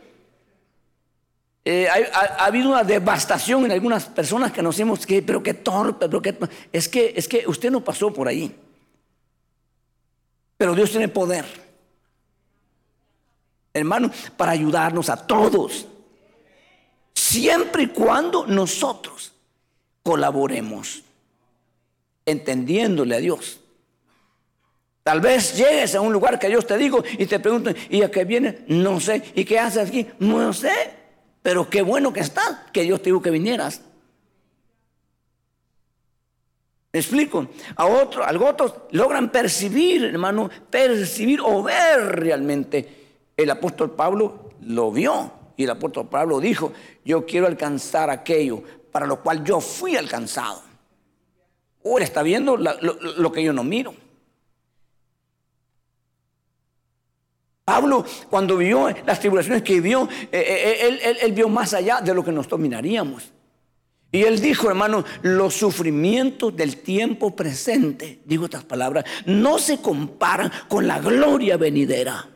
[1.63, 6.09] Eh, ha, habido una devastación en algunas personas que nos hemos que, pero qué torpe,
[6.09, 6.37] pero qué,
[6.71, 8.55] es que es que usted no pasó por ahí.
[10.57, 11.45] Pero Dios tiene poder.
[13.73, 15.87] Hermano, para ayudarnos a todos.
[17.13, 19.31] Siempre y cuando nosotros
[20.03, 21.03] colaboremos
[22.25, 23.60] entendiéndole a Dios.
[25.03, 28.11] Tal vez llegues a un lugar que Dios te digo y te pregunten, ¿y a
[28.11, 28.59] qué viene?
[28.67, 29.23] No sé.
[29.33, 30.07] ¿Y qué haces aquí?
[30.19, 30.71] No sé.
[31.41, 33.81] Pero qué bueno que estás, que Dios te dijo que vinieras.
[36.93, 37.47] ¿Me explico?
[37.75, 42.97] A otros, a otros logran percibir, hermano, percibir o ver realmente.
[43.35, 48.61] El apóstol Pablo lo vio y el apóstol Pablo dijo, yo quiero alcanzar aquello
[48.91, 50.61] para lo cual yo fui alcanzado.
[51.83, 53.95] Ahora está viendo lo que yo no miro.
[57.63, 62.13] Pablo, cuando vio las tribulaciones que vio, eh, eh, eh, él, vio más allá de
[62.13, 63.31] lo que nos dominaríamos.
[64.11, 70.51] Y él dijo, hermano, los sufrimientos del tiempo presente, digo estas palabras, no se comparan
[70.67, 72.27] con la gloria venidera.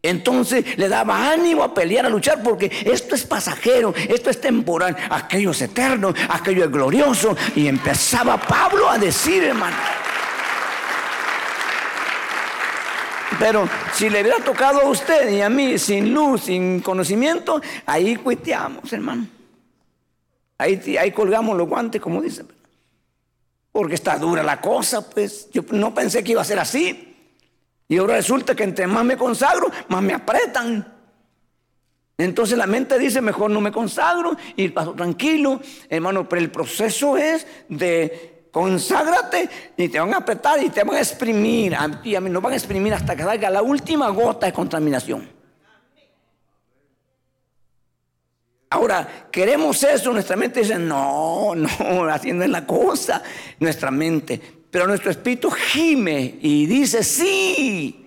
[0.00, 4.96] Entonces le daba ánimo a pelear, a luchar, porque esto es pasajero, esto es temporal,
[5.10, 7.36] aquello es eterno, aquello es glorioso.
[7.56, 9.76] Y empezaba Pablo a decir, hermano.
[13.38, 18.16] Pero si le hubiera tocado a usted y a mí sin luz, sin conocimiento, ahí
[18.16, 19.26] cuiteamos, hermano.
[20.58, 22.44] Ahí, ahí colgamos los guantes, como dice.
[23.72, 25.50] Porque está dura la cosa, pues.
[25.52, 27.14] Yo no pensé que iba a ser así.
[27.88, 30.94] Y ahora resulta que entre más me consagro, más me apretan.
[32.18, 35.60] Entonces la mente dice, mejor no me consagro y paso tranquilo.
[35.88, 40.96] Hermano, pero el proceso es de Conságrate y te van a apretar y te van
[40.96, 41.74] a exprimir.
[41.74, 44.52] A ti a mí nos van a exprimir hasta que salga la última gota de
[44.52, 45.28] contaminación.
[48.70, 53.22] Ahora, queremos eso, nuestra mente dice, no, no, haciendo la cosa,
[53.60, 54.40] nuestra mente.
[54.70, 58.06] Pero nuestro espíritu gime y dice, sí.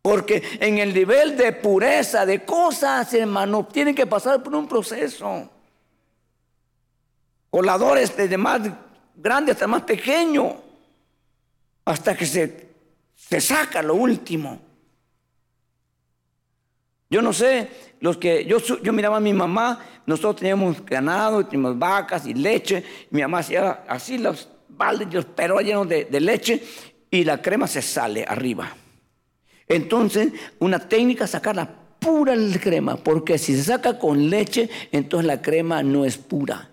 [0.00, 5.50] Porque en el nivel de pureza de cosas, hermano, tienen que pasar por un proceso
[7.50, 8.60] coladores desde más
[9.16, 10.56] grande hasta más pequeño,
[11.84, 12.68] hasta que se,
[13.14, 14.60] se saca lo último.
[17.10, 17.68] Yo no sé,
[18.00, 22.84] los que yo, yo miraba a mi mamá, nosotros teníamos ganado, teníamos vacas y leche,
[23.10, 26.62] mi mamá hacía así los baldes, los perros llenos de, leche
[27.10, 28.74] y la crema se sale arriba.
[29.66, 31.68] Entonces, una técnica es sacar la
[31.98, 36.70] pura crema, porque si se saca con leche, entonces la crema no es pura.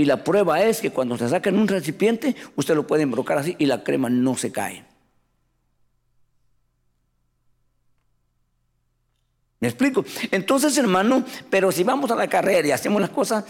[0.00, 3.36] Y la prueba es que cuando se saca en un recipiente, usted lo puede embrocar
[3.36, 4.82] así y la crema no se cae.
[9.60, 10.02] ¿Me explico?
[10.30, 13.44] Entonces, hermano, pero si vamos a la carrera y hacemos las cosas,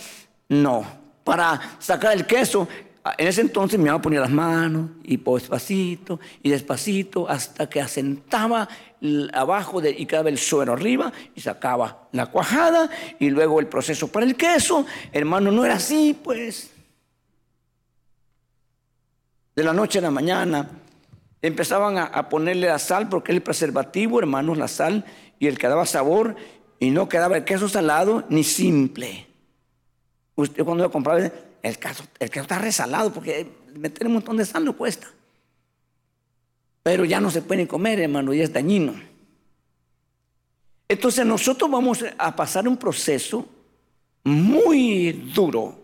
[0.48, 0.84] no.
[1.22, 2.66] Para sacar el queso,
[3.16, 7.80] en ese entonces me iba a poner las manos y despacito y despacito hasta que
[7.80, 8.68] asentaba
[9.32, 14.08] abajo de, y quedaba el suero arriba y sacaba la cuajada y luego el proceso
[14.08, 14.86] para el queso.
[15.12, 16.70] Hermano, no era así, pues.
[19.56, 20.68] De la noche a la mañana
[21.42, 25.04] empezaban a, ponerle la sal porque el preservativo, hermanos, la sal
[25.38, 26.36] y el que daba sabor
[26.78, 29.26] y no quedaba el queso salado ni simple.
[30.34, 31.20] Usted cuando lo compraba,
[31.62, 35.08] el queso, el queso está resalado porque meter un montón de sal no cuesta.
[36.82, 38.94] Pero ya no se puede comer, hermano, y es dañino.
[40.88, 43.46] Entonces nosotros vamos a pasar un proceso
[44.24, 45.78] muy duro.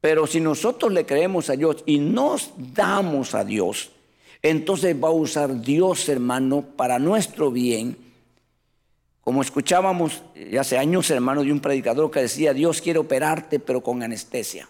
[0.00, 3.90] Pero si nosotros le creemos a Dios y nos damos a Dios,
[4.42, 8.04] entonces va a usar Dios, hermano, para nuestro bien
[9.24, 10.22] como escuchábamos
[10.60, 14.68] hace años, hermano, de un predicador que decía, Dios quiere operarte, pero con anestesia.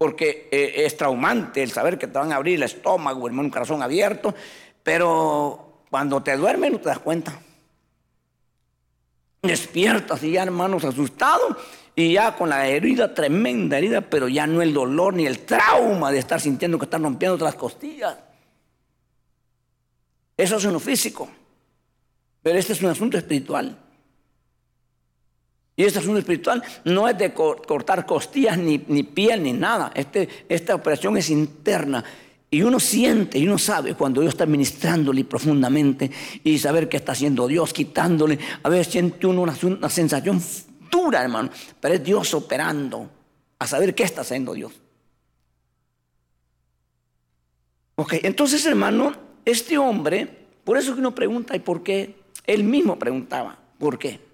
[0.00, 3.50] Porque eh, es traumante el saber que te van a abrir el estómago, hermano, un
[3.50, 4.34] corazón abierto,
[4.82, 7.38] pero cuando te duermes no te das cuenta.
[9.42, 11.54] Despiertas y ya, hermanos, asustado
[11.94, 16.10] y ya con la herida, tremenda herida, pero ya no el dolor ni el trauma
[16.10, 18.16] de estar sintiendo que están rompiendo las costillas.
[20.34, 21.28] Eso es uno físico.
[22.42, 23.76] Pero este es un asunto espiritual.
[25.80, 29.90] Y este asunto espiritual no es de cortar costillas ni, piel ni nada.
[29.94, 32.04] Este, esta operación es interna.
[32.50, 36.10] Y uno siente y uno sabe cuando Dios está ministrándole profundamente
[36.44, 38.38] y saber qué está haciendo Dios, quitándole.
[38.62, 40.42] A veces siente uno una, una sensación
[40.90, 41.48] dura, hermano.
[41.80, 43.08] Pero es Dios operando
[43.58, 44.72] a saber qué está haciendo Dios.
[47.94, 49.14] Ok, entonces, hermano,
[49.46, 50.28] este hombre,
[50.62, 52.16] por eso que uno pregunta, ¿y por qué?
[52.46, 54.28] Él mismo preguntaba, ¿por qué?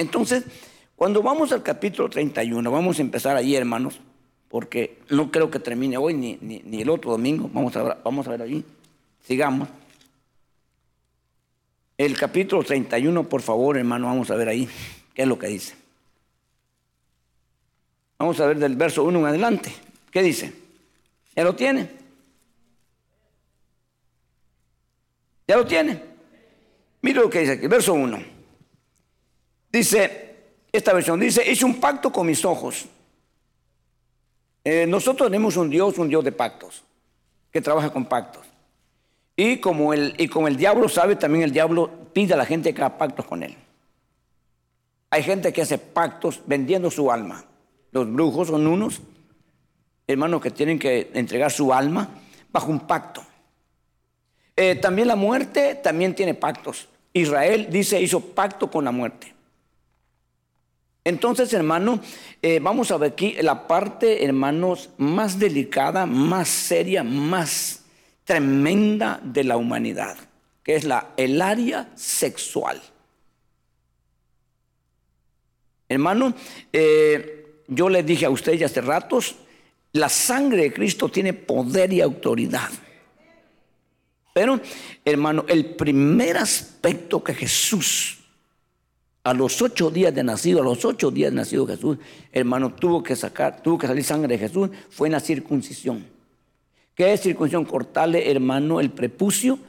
[0.00, 0.44] Entonces,
[0.96, 4.00] cuando vamos al capítulo 31, vamos a empezar ahí, hermanos,
[4.48, 7.50] porque no creo que termine hoy ni, ni, el otro domingo.
[7.52, 8.64] Vamos a, ver, vamos a ver allí.
[9.26, 9.68] Sigamos.
[11.98, 14.66] El capítulo 31, por favor, hermano, vamos a ver ahí
[15.12, 15.74] qué es lo que dice.
[18.18, 19.70] Vamos a ver del verso 1 en adelante.
[20.10, 20.50] ¿Qué dice?
[21.36, 21.90] ¿Ya lo tiene?
[25.46, 26.02] ¿Ya lo tiene?
[27.02, 28.39] Mire lo que dice aquí, verso 1.
[29.72, 30.36] Dice,
[30.72, 32.86] esta versión dice, hice un pacto con mis ojos.
[34.64, 36.82] Eh, nosotros tenemos un Dios, un Dios de pactos,
[37.50, 38.46] que trabaja con pactos.
[39.36, 42.74] Y como, el, y como el diablo sabe, también el diablo pide a la gente
[42.74, 43.56] que haga pactos con él.
[45.10, 47.44] Hay gente que hace pactos vendiendo su alma.
[47.90, 49.00] Los brujos son unos,
[50.06, 52.08] hermanos, que tienen que entregar su alma
[52.52, 53.22] bajo un pacto.
[54.56, 56.88] Eh, también la muerte también tiene pactos.
[57.12, 59.34] Israel dice hizo pacto con la muerte.
[61.04, 62.00] Entonces, hermano,
[62.42, 67.84] eh, vamos a ver aquí la parte, hermanos, más delicada, más seria, más
[68.24, 70.16] tremenda de la humanidad,
[70.62, 72.80] que es la, el área sexual.
[75.88, 76.34] Hermano,
[76.72, 79.36] eh, yo le dije a usted ya hace ratos,
[79.92, 82.70] la sangre de Cristo tiene poder y autoridad.
[84.32, 84.60] Pero,
[85.04, 88.19] hermano, el primer aspecto que Jesús,
[89.30, 91.98] a los ocho días de nacido, a los ocho días de nacido Jesús,
[92.32, 96.04] hermano, tuvo que sacar, tuvo que salir sangre de Jesús, fue en la circuncisión.
[96.96, 97.64] ¿Qué es circuncisión?
[97.64, 99.60] Cortarle, hermano, el prepucio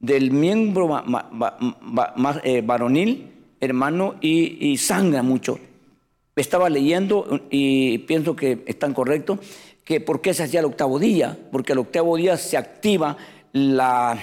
[0.00, 1.00] del miembro
[2.42, 3.30] eh, varonil,
[3.60, 5.60] hermano, y, y sangra mucho.
[6.34, 9.38] Estaba leyendo y pienso que es tan correcto
[9.84, 13.16] que por qué se hacía el octavo día, porque el octavo día se activa
[13.52, 14.18] la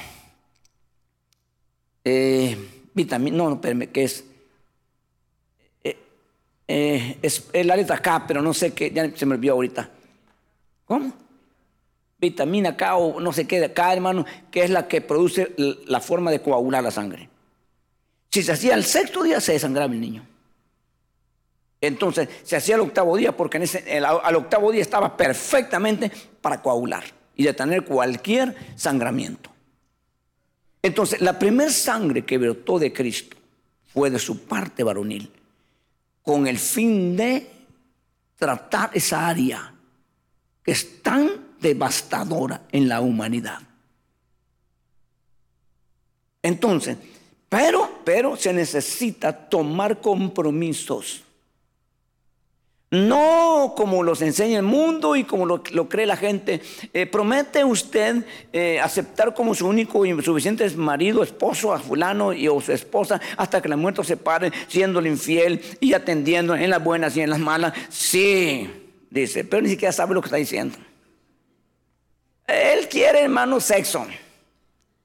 [2.03, 2.57] eh,
[2.93, 4.25] vitamina, no, no, espérame, que es,
[6.71, 9.89] eh, es, la letra K, pero no sé qué, ya se me olvidó ahorita.
[10.85, 11.11] ¿Cómo?
[12.19, 16.29] Vitamina K o no sé qué, K, hermano, que es la que produce la forma
[16.29, 17.27] de coagular la sangre.
[18.29, 20.23] Si se hacía el sexto día, se desangraba el niño.
[21.81, 26.61] Entonces, se hacía el octavo día porque en ese, al octavo día estaba perfectamente para
[26.61, 27.03] coagular
[27.35, 29.49] y detener cualquier sangramiento.
[30.83, 33.37] Entonces, la primera sangre que brotó de Cristo
[33.91, 35.31] fue de su parte varonil,
[36.23, 37.49] con el fin de
[38.37, 39.73] tratar esa área
[40.63, 43.59] que es tan devastadora en la humanidad.
[46.41, 46.97] Entonces,
[47.49, 51.23] pero, pero se necesita tomar compromisos.
[52.91, 56.59] No como los enseña el mundo y como lo, cree la gente.
[56.91, 62.61] Eh, ¿Promete usted eh, aceptar como su único y suficiente marido, esposo a fulano o
[62.61, 67.15] su esposa hasta que la muerte se pare, siendo infiel y atendiendo en las buenas
[67.15, 67.73] y en las malas?
[67.89, 68.67] Sí,
[69.11, 70.75] dice, pero ni siquiera sabe lo que está diciendo.
[72.47, 74.07] Él quiere, hermano, sexo.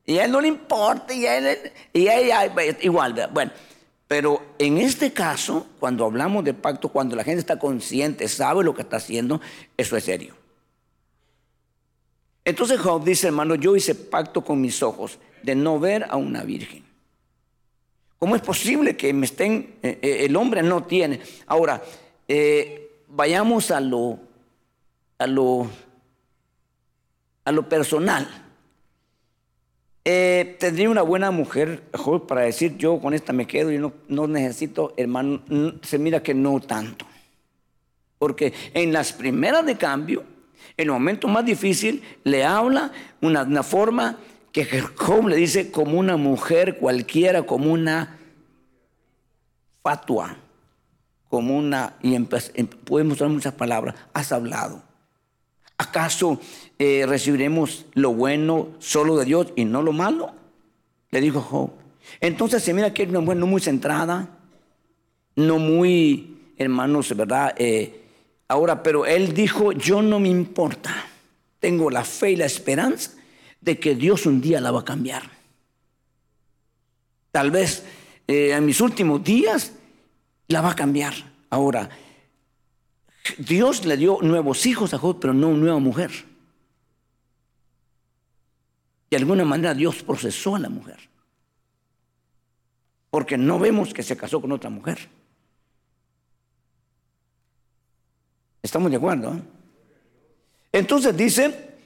[0.07, 3.28] Y a él no le importa, y a él, y a ella igual.
[3.30, 3.53] Bueno.
[4.14, 8.72] Pero en este caso, cuando hablamos de pacto, cuando la gente está consciente, sabe lo
[8.72, 9.40] que está haciendo,
[9.76, 10.36] eso es serio.
[12.44, 16.44] Entonces Job dice, hermano, yo hice pacto con mis ojos de no ver a una
[16.44, 16.84] virgen.
[18.20, 21.20] ¿Cómo es posible que me estén, eh, eh, el hombre no tiene?
[21.48, 21.82] Ahora,
[22.28, 24.20] eh, vayamos a lo,
[25.18, 25.68] a lo,
[27.44, 28.43] a lo personal.
[30.07, 31.82] Eh, tendría una buena mujer
[32.28, 35.42] para decir yo con esta me quedo y no, no necesito, hermano,
[35.82, 37.07] se mira que no tanto.
[38.18, 40.24] Porque en las primeras de cambio,
[40.76, 42.92] en el momento más difícil, le habla
[43.22, 44.18] una, una forma
[44.52, 48.18] que Job le dice como una mujer cualquiera, como una
[49.82, 50.36] fatua,
[51.28, 52.16] como una, y
[52.84, 54.82] podemos usar muchas palabras, has hablado.
[55.77, 56.41] ¿Acaso
[56.79, 60.33] eh, recibiremos lo bueno solo de Dios y no lo malo?
[61.11, 61.70] Le dijo Job.
[62.20, 64.29] Entonces se mira que es una mujer no muy centrada,
[65.37, 67.55] no muy, hermanos, ¿verdad?
[67.59, 68.03] Eh,
[68.49, 70.95] ahora, pero él dijo, yo no me importa,
[71.59, 73.12] tengo la fe y la esperanza
[73.61, 75.22] de que Dios un día la va a cambiar.
[77.33, 77.85] Tal vez
[78.29, 79.72] eh, en mis últimos días
[80.49, 81.14] la va a cambiar.
[81.51, 81.89] Ahora,
[83.39, 86.11] Dios le dio nuevos hijos a Job, pero no una nueva mujer.
[89.11, 90.99] De alguna manera Dios procesó a la mujer.
[93.11, 94.99] Porque no vemos que se casó con otra mujer.
[98.62, 99.41] ¿Estamos de acuerdo?
[100.72, 101.77] Entonces dice,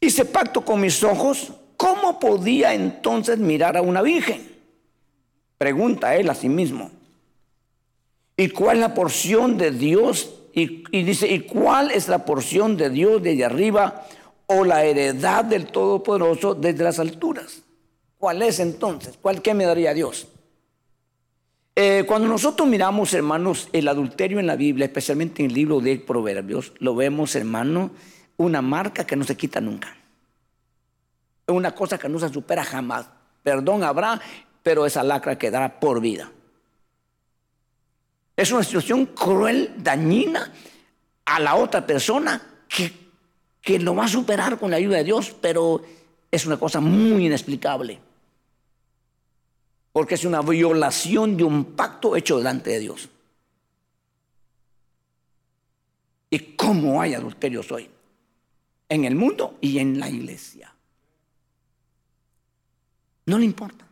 [0.00, 4.50] hice pacto con mis ojos, ¿cómo podía entonces mirar a una virgen?
[5.58, 6.90] Pregunta él a sí mismo.
[8.36, 10.34] ¿Y cuál es la porción de Dios?
[10.54, 14.06] Y, dice, ¿y cuál es la porción de Dios desde arriba
[14.46, 17.62] o la heredad del Todopoderoso desde las alturas?
[18.18, 19.18] ¿Cuál es entonces?
[19.20, 20.28] ¿Cuál qué me daría Dios?
[21.74, 25.96] Eh, cuando nosotros miramos, hermanos, el adulterio en la Biblia, especialmente en el libro de
[25.96, 27.90] Proverbios, lo vemos, hermano,
[28.36, 29.96] una marca que no se quita nunca.
[31.46, 33.08] Es una cosa que no se supera jamás.
[33.42, 34.20] Perdón habrá,
[34.62, 36.30] pero esa lacra quedará por vida.
[38.36, 40.52] Es una situación cruel, dañina
[41.24, 42.92] a la otra persona que,
[43.60, 45.82] que lo va a superar con la ayuda de Dios, pero
[46.30, 48.00] es una cosa muy inexplicable.
[49.92, 53.08] Porque es una violación de un pacto hecho delante de Dios.
[56.30, 57.90] ¿Y cómo hay adulterios hoy?
[58.88, 60.74] En el mundo y en la iglesia.
[63.26, 63.86] No le importa.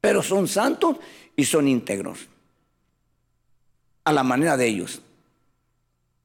[0.00, 0.96] Pero son santos
[1.36, 2.28] y son íntegros
[4.04, 5.00] a la manera de ellos.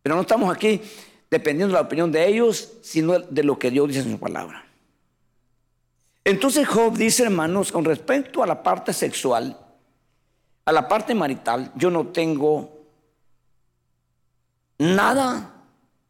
[0.01, 0.82] Pero no estamos aquí
[1.30, 4.65] dependiendo de la opinión de ellos, sino de lo que Dios dice en su palabra.
[6.23, 9.57] Entonces Job dice, hermanos, con respecto a la parte sexual,
[10.65, 12.77] a la parte marital, yo no tengo
[14.77, 15.53] nada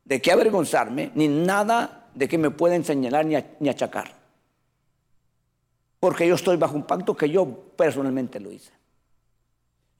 [0.03, 4.13] de qué avergonzarme, ni nada de que me pueden señalar ni, ni achacar.
[5.99, 8.72] Porque yo estoy bajo un pacto que yo personalmente lo hice.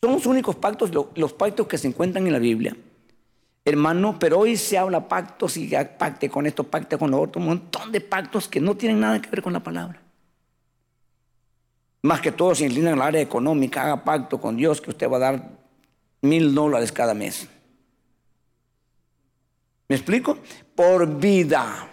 [0.02, 2.76] Son los únicos pactos, los pactos que se encuentran en la Biblia.
[3.66, 7.48] Hermano, pero hoy se habla pactos y pacte con esto, pacte con lo otro, un
[7.48, 10.02] montón de pactos que no tienen nada que ver con la palabra.
[12.02, 15.18] Más que todo, si inclinan el área económica, haga pacto con Dios que usted va
[15.18, 15.50] a dar
[16.22, 17.50] mil dólares cada mes.
[19.90, 20.38] ¿Me explico?
[20.76, 21.90] Por vida.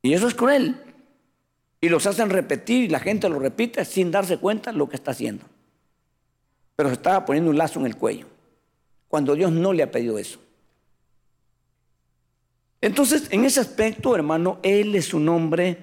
[0.00, 0.80] Y eso es cruel.
[1.82, 4.96] Y los hacen repetir y la gente lo repite sin darse cuenta de lo que
[4.96, 5.44] está haciendo
[6.76, 8.26] pero se estaba poniendo un lazo en el cuello,
[9.08, 10.38] cuando Dios no le ha pedido eso.
[12.82, 15.78] Entonces, en ese aspecto, hermano, Él es un hombre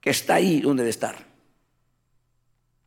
[0.00, 1.16] que está ahí donde debe estar.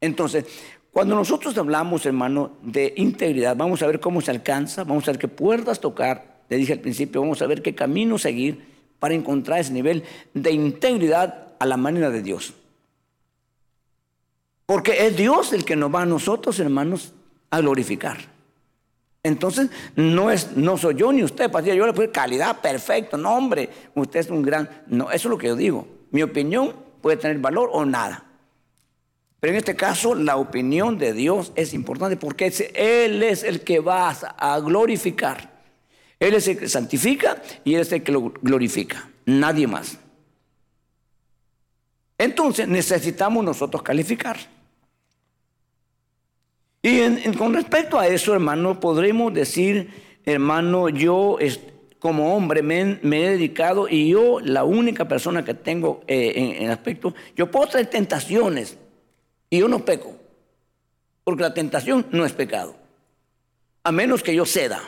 [0.01, 0.45] Entonces,
[0.91, 5.19] cuando nosotros hablamos, hermano, de integridad, vamos a ver cómo se alcanza, vamos a ver
[5.19, 9.59] qué puertas tocar, le dije al principio, vamos a ver qué camino seguir para encontrar
[9.59, 12.53] ese nivel de integridad a la manera de Dios.
[14.65, 17.13] Porque es Dios el que nos va a nosotros, hermanos,
[17.49, 18.17] a glorificar.
[19.23, 23.35] Entonces, no, es, no soy yo ni usted, para yo le puedo calidad, perfecto, no
[23.35, 25.87] hombre, usted es un gran, no, eso es lo que yo digo.
[26.11, 28.23] Mi opinión puede tener valor o nada.
[29.39, 33.79] Pero en este caso la opinión de Dios es importante porque Él es el que
[33.79, 35.57] va a glorificar.
[36.19, 39.09] Él es el que santifica y Él es el que lo glorifica.
[39.25, 39.97] Nadie más.
[42.17, 44.37] Entonces necesitamos nosotros calificar.
[46.81, 49.89] Y con respecto a eso, hermano, podremos decir,
[50.25, 51.37] hermano, yo
[51.99, 57.13] como hombre me, he dedicado y yo, la única persona que tengo eh, en, aspecto,
[57.35, 58.77] yo puedo traer tentaciones
[59.49, 60.15] y yo no peco,
[61.23, 62.75] porque la tentación no es pecado,
[63.83, 64.81] a menos que yo ceda.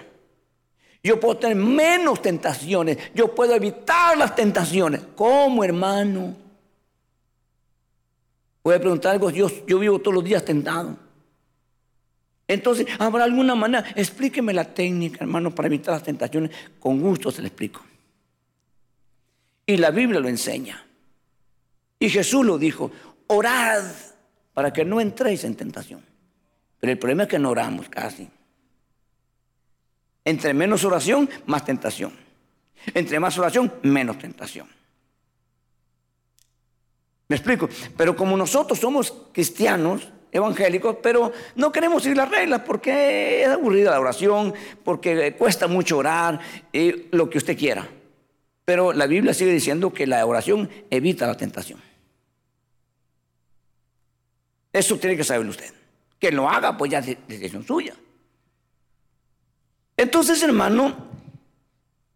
[1.01, 5.01] Yo puedo tener menos tentaciones, yo puedo evitar las tentaciones.
[5.15, 6.35] ¿Cómo, hermano?
[8.61, 10.97] Puede preguntar algo, yo, yo vivo todos los días tentado.
[12.49, 13.85] Entonces, ¿habrá alguna manera?
[13.95, 16.49] Explíqueme la técnica, hermano, para evitar las tentaciones.
[16.79, 17.85] Con gusto se le explico.
[19.67, 20.83] Y la Biblia lo enseña.
[21.99, 22.91] Y Jesús lo dijo,
[23.27, 23.83] orad
[24.55, 26.03] para que no entréis en tentación.
[26.79, 28.27] Pero el problema es que no oramos casi.
[30.25, 32.13] Entre menos oración, más tentación.
[32.95, 34.67] Entre más oración, menos tentación.
[37.27, 37.69] ¿Me explico?
[37.95, 43.91] Pero como nosotros somos cristianos, evangélicos, pero no queremos seguir las reglas porque es aburrida
[43.91, 44.53] la oración,
[44.83, 46.39] porque cuesta mucho orar,
[46.71, 47.87] y lo que usted quiera.
[48.65, 51.81] Pero la Biblia sigue diciendo que la oración evita la tentación.
[54.71, 55.73] Eso tiene que saberlo usted.
[56.19, 57.95] Que lo haga, pues ya es decisión suya.
[59.97, 60.95] Entonces, hermano,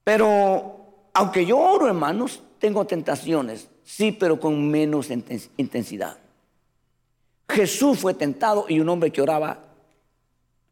[0.03, 5.09] pero aunque yo oro, hermanos, tengo tentaciones, sí, pero con menos
[5.57, 6.18] intensidad.
[7.54, 9.60] Jesús fue tentado y un hombre que oraba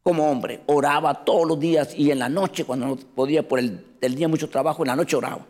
[0.04, 3.86] como hombre, oraba todos los días y en la noche, cuando no podía por el,
[4.00, 5.46] día mucho trabajo, en la noche oraba.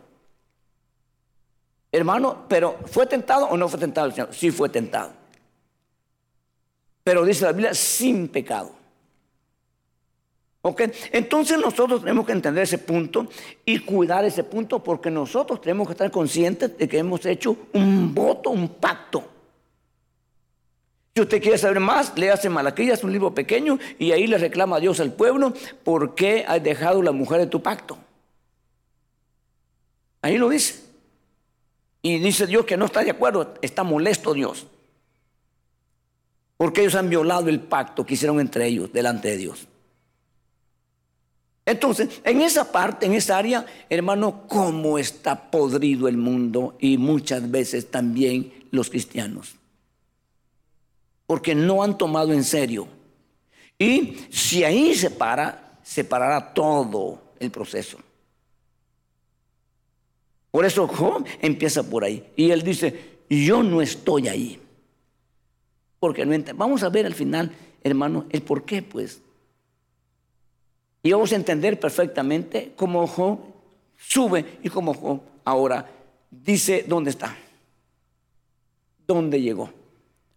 [1.92, 4.34] Hermano, pero ¿fue tentado o no fue tentado el Señor?
[4.34, 5.14] Sí fue tentado.
[7.04, 8.72] Pero dice la Biblia, sin pecado.
[10.64, 10.82] ¿Ok?
[11.12, 13.28] Entonces nosotros tenemos que entender ese punto
[13.66, 18.14] y cuidar ese punto porque nosotros tenemos que estar conscientes de que hemos hecho un
[18.14, 19.24] voto, un pacto.
[21.14, 24.80] Si usted quiere saber más, léase Malaquías, un libro pequeño, y ahí le reclama a
[24.80, 25.54] Dios al pueblo,
[25.84, 27.98] ¿por qué has dejado la mujer de tu pacto?
[30.22, 30.82] Ahí lo dice.
[32.02, 34.68] Y dice Dios que no está de acuerdo, está molesto Dios.
[36.56, 39.68] Porque ellos han violado el pacto que hicieron entre ellos delante de Dios.
[41.66, 47.52] Entonces, en esa parte, en esa área, hermano, cómo está podrido el mundo y muchas
[47.52, 49.61] veces también los cristianos
[51.32, 52.90] porque no han tomado en serio.
[53.80, 58.00] Y si ahí se para, se parará todo el proceso.
[60.52, 62.22] Por eso Job empieza por ahí.
[62.36, 64.60] Y él dice, yo no estoy ahí.
[66.02, 67.50] Porque no Vamos a ver al final,
[67.82, 69.22] hermano, el por qué, pues.
[71.02, 73.40] Y vamos a entender perfectamente cómo Job
[73.98, 75.90] sube y cómo Job ahora
[76.30, 77.34] dice dónde está,
[79.08, 79.80] dónde llegó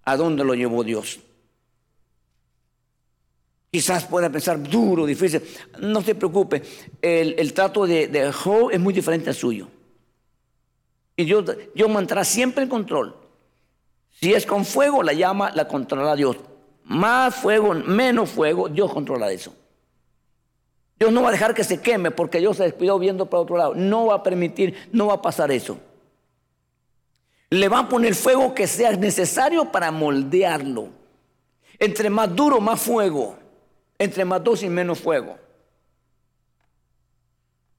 [0.05, 1.21] a dónde lo llevó Dios.
[3.71, 5.43] Quizás pueda pensar duro, difícil.
[5.81, 6.63] No se preocupe,
[7.03, 9.69] el, trato de, de, es muy diferente al suyo.
[11.17, 11.45] Y Dios,
[11.75, 13.17] Dios mantendrá siempre el control.
[14.11, 16.37] Si es con fuego, la llama la controlará Dios.
[16.85, 19.53] Más fuego, menos fuego, Dios controla eso.
[20.97, 23.57] Dios no va a dejar que se queme porque Dios se despidió viendo para otro
[23.57, 23.75] lado.
[23.75, 25.79] No va a permitir, no va a pasar eso
[27.55, 30.89] le va a poner fuego que sea necesario para moldearlo.
[31.79, 33.39] Entre más duro, más fuego.
[33.97, 35.39] Entre más dosis, menos fuego.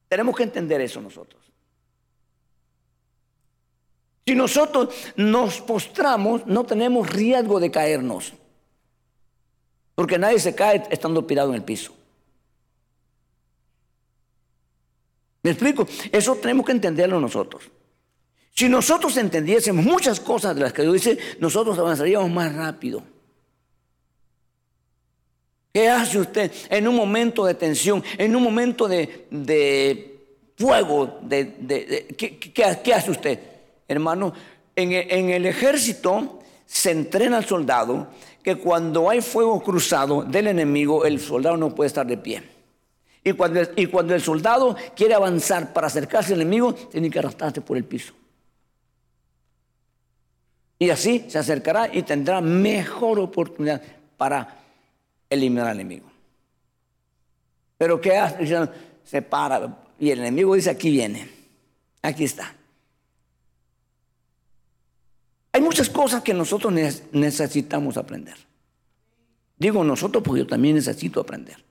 [0.07, 1.43] Tenemos que entender eso nosotros.
[4.25, 8.33] Si nosotros nos postramos, no tenemos riesgo de caernos.
[9.93, 11.93] Porque nadie se cae estando pirado en el piso.
[15.43, 15.85] ¿Me explico?
[16.11, 17.69] Eso tenemos que entenderlo nosotros.
[18.55, 23.03] Si nosotros entendiésemos muchas cosas de las que Dios dice, nosotros avanzaríamos más rápido.
[25.73, 29.27] ¿Qué hace usted en un momento de tensión, en un momento de,
[30.57, 31.19] fuego?
[31.21, 33.39] De, ¿qué, hace usted,
[33.89, 34.33] hermano?
[34.73, 38.07] En, en el ejército se entrena al soldado
[38.41, 42.41] que cuando hay fuego cruzado del enemigo, el soldado no puede estar de pie.
[43.21, 47.59] Y cuando, y cuando el soldado quiere avanzar para acercarse al enemigo, tiene que arrastrarse
[47.59, 48.13] por el piso.
[50.77, 53.81] Y así se acercará y tendrá mejor oportunidad
[54.17, 54.59] para
[55.29, 56.11] eliminar al enemigo.
[57.77, 58.69] Pero ¿qué hace?
[59.03, 61.29] Se para y el enemigo dice, aquí viene,
[62.01, 62.53] aquí está.
[65.51, 66.73] Hay muchas cosas que nosotros
[67.13, 68.35] necesitamos aprender.
[69.57, 71.63] Digo nosotros porque yo también necesito aprender.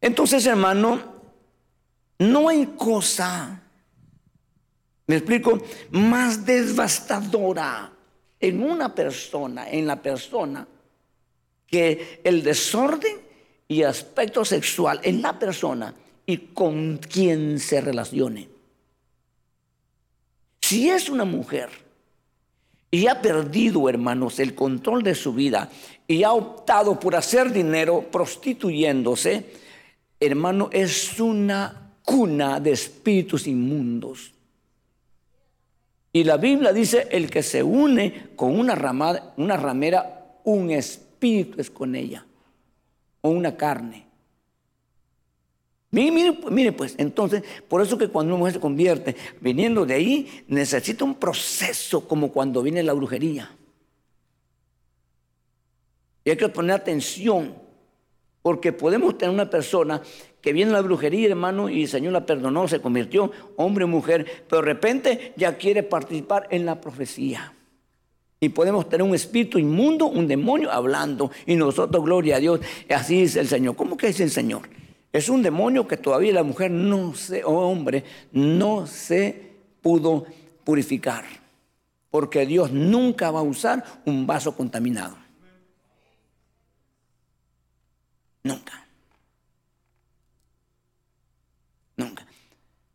[0.00, 1.00] Entonces, hermano,
[2.20, 3.62] no hay cosa,
[5.10, 7.92] me explico, más devastadora
[8.38, 10.68] en una persona, en la persona,
[11.66, 13.16] que el desorden
[13.66, 15.92] y aspecto sexual en la persona
[16.24, 18.48] y con quien se relacione.
[20.60, 21.70] Si es una mujer
[22.88, 25.68] y ha perdido, hermanos, el control de su vida
[26.06, 29.54] y ha optado por hacer dinero prostituyéndose,
[30.20, 34.34] hermano, es una cuna de espíritus inmundos.
[36.12, 41.60] Y la Biblia dice, el que se une con una, ramada, una ramera, un espíritu
[41.60, 42.26] es con ella,
[43.20, 44.06] o una carne.
[45.92, 50.44] Mire, mire, pues, entonces, por eso que cuando una mujer se convierte, viniendo de ahí,
[50.46, 53.50] necesita un proceso como cuando viene la brujería.
[56.24, 57.54] Y hay que poner atención,
[58.42, 60.00] porque podemos tener una persona
[60.40, 64.44] que viene la brujería, hermano, y el Señor la perdonó, se convirtió hombre o mujer,
[64.48, 67.52] pero de repente ya quiere participar en la profecía.
[68.40, 73.20] Y podemos tener un espíritu inmundo, un demonio hablando, y nosotros, gloria a Dios, así
[73.20, 73.76] dice el Señor.
[73.76, 74.62] ¿Cómo que dice el Señor?
[75.12, 79.50] Es un demonio que todavía la mujer no se, o hombre, no se
[79.82, 80.24] pudo
[80.64, 81.24] purificar.
[82.10, 85.16] Porque Dios nunca va a usar un vaso contaminado.
[88.42, 88.79] Nunca.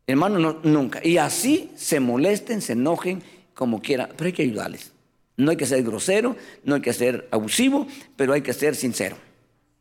[0.06, 1.00] Hermano, nunca.
[1.04, 3.22] Y así se molesten, se enojen,
[3.54, 4.92] como quiera, pero hay que ayudarles.
[5.36, 7.86] No hay que ser grosero, no hay que ser abusivo,
[8.16, 9.16] pero hay que ser sincero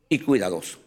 [0.10, 0.80] y cuidadoso.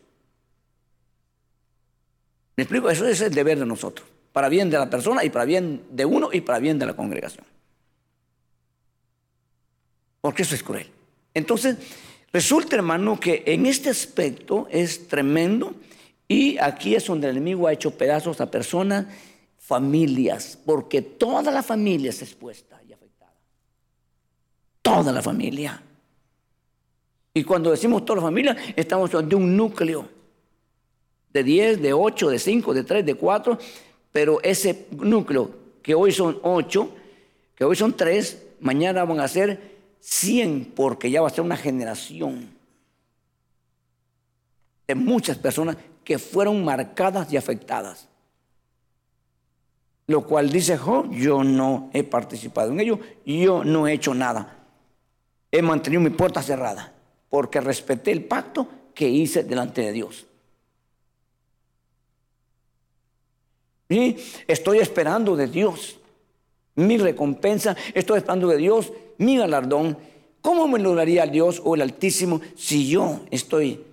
[2.57, 2.91] ¿Me explico?
[2.91, 6.05] Eso es el deber de nosotros, para bien de la persona y para bien de
[6.05, 7.47] uno y para bien de la congregación.
[10.21, 10.89] Porque eso es cruel.
[11.33, 11.77] Entonces,
[12.33, 15.75] resulta, hermano, que en este aspecto es tremendo
[16.29, 19.07] y aquí es donde el enemigo ha hecho pedazos a personas,
[19.57, 23.33] familias, porque toda la familia es expuesta y afectada.
[24.83, 25.83] Toda la familia.
[27.33, 30.07] Y cuando decimos toda la familia, estamos de un núcleo
[31.33, 33.59] de 10, de 8, de 5, de 3, de 4,
[34.13, 35.51] pero ese núcleo
[35.83, 36.91] que hoy son 8,
[37.55, 41.57] que hoy son 3, mañana van a ser 100 porque ya va a ser una
[41.57, 42.51] generación
[44.87, 45.77] de muchas personas
[46.09, 48.09] que fueron marcadas y afectadas.
[50.07, 54.57] Lo cual dice Job, yo no he participado en ello, yo no he hecho nada.
[55.53, 56.95] He mantenido mi puerta cerrada
[57.29, 60.27] porque respeté el pacto que hice delante de Dios.
[63.91, 65.99] Y estoy esperando de Dios
[66.75, 69.99] mi recompensa, estoy esperando de Dios mi galardón.
[70.41, 73.85] ¿Cómo me lo daría Dios o el Altísimo si yo estoy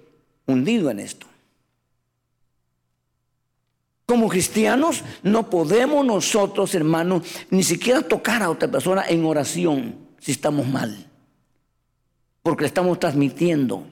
[0.47, 1.27] hundido en esto?
[4.05, 10.31] Como cristianos no podemos nosotros, hermanos, ni siquiera tocar a otra persona en oración si
[10.31, 11.09] estamos mal.
[12.43, 13.87] Porque le estamos transmitiendo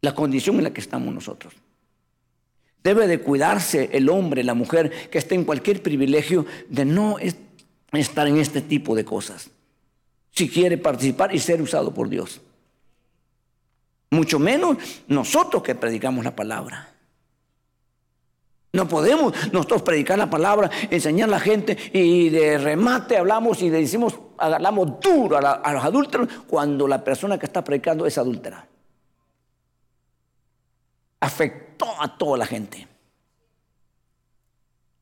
[0.00, 1.54] la condición en la que estamos nosotros.
[2.82, 7.16] Debe de cuidarse el hombre, la mujer que esté en cualquier privilegio de no
[7.92, 9.50] estar en este tipo de cosas.
[10.30, 12.40] Si quiere participar y ser usado por Dios.
[14.12, 14.78] Mucho menos
[15.08, 16.94] nosotros que predicamos la palabra.
[18.72, 23.70] No podemos nosotros predicar la palabra, enseñar a la gente y de remate hablamos y
[23.70, 28.66] le decimos, hablamos duro a, los adúlteros cuando la persona que está predicando es adúltera.
[31.18, 32.86] Afectó a toda la gente.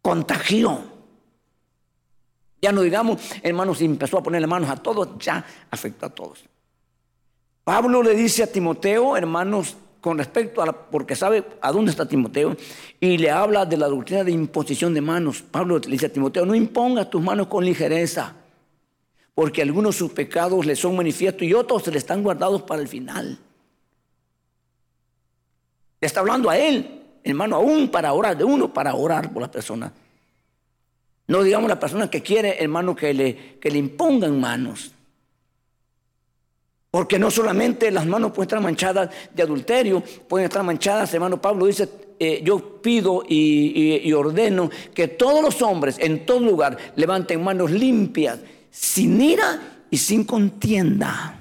[0.00, 0.96] Contagió.
[2.62, 6.42] Ya no digamos, hermanos, empezó a ponerle manos a todos, ya afectó a todos.
[7.62, 9.76] Pablo le dice a Timoteo, hermanos,
[10.08, 12.56] con respecto a la, porque sabe a dónde está Timoteo,
[12.98, 15.42] y le habla de la doctrina de imposición de manos.
[15.42, 18.34] Pablo le dice a Timoteo, no impongas tus manos con ligereza,
[19.34, 22.88] porque algunos sus pecados le son manifiestos y otros se le están guardados para el
[22.88, 23.38] final.
[26.00, 29.50] Le está hablando a él, hermano, aún para orar, de uno para orar por la
[29.50, 29.92] persona.
[31.26, 34.92] No digamos la persona que quiere, hermano, que le, que le impongan manos.
[36.90, 41.66] Porque no solamente las manos pueden estar manchadas de adulterio, pueden estar manchadas, hermano Pablo
[41.66, 47.70] dice, eh, yo pido y, ordeno que todos los hombres en todo lugar levanten manos
[47.70, 51.34] limpias, sin ira y sin contienda.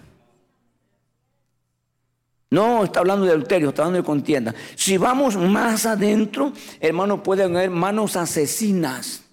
[2.49, 4.53] No está hablando de adulterio, está hablando de contienda.
[4.75, 9.23] Si vamos más adentro, hermano, pueden haber manos asesinas.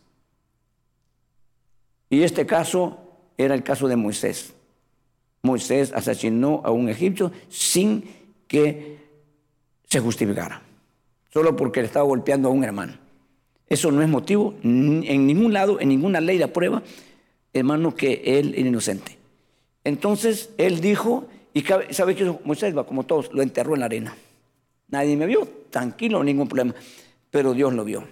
[2.09, 2.99] Y este caso
[3.37, 4.54] era el caso de Moisés.
[5.45, 8.03] Moisés asesinó a un egipcio sin
[8.49, 8.99] que
[9.89, 10.63] se justificara,
[11.31, 12.95] solo porque le estaba golpeando a un hermano.
[13.69, 16.83] Eso no es motivo en ningún lado, en ninguna ley de prueba,
[17.53, 19.19] hermano, que él era inocente.
[19.85, 24.17] Entonces él dijo, y sabe que Moisés va como todos, lo enterró en la arena.
[24.89, 26.75] Nadie me vio, tranquilo, ningún problema,
[27.31, 28.03] pero Dios lo vio.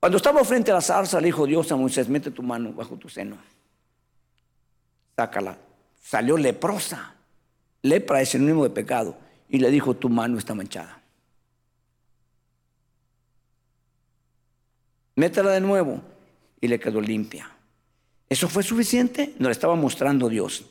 [0.00, 2.96] Cuando estaba frente a la zarza, le dijo Dios a Moisés, mete tu mano bajo
[2.96, 3.36] tu seno,
[5.22, 5.58] sácala.
[6.02, 7.14] Salió leprosa.
[7.82, 9.16] Lepra es sinónimo de pecado.
[9.48, 11.00] Y le dijo, tu mano está manchada.
[15.14, 16.00] Métela de nuevo.
[16.60, 17.50] Y le quedó limpia.
[18.28, 19.34] ¿Eso fue suficiente?
[19.38, 20.64] Nos lo estaba mostrando Dios.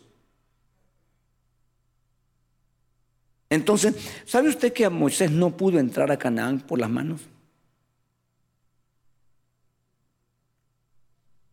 [3.49, 3.95] Entonces,
[4.25, 7.21] ¿sabe usted que a Moisés no pudo entrar a Canaán por las manos?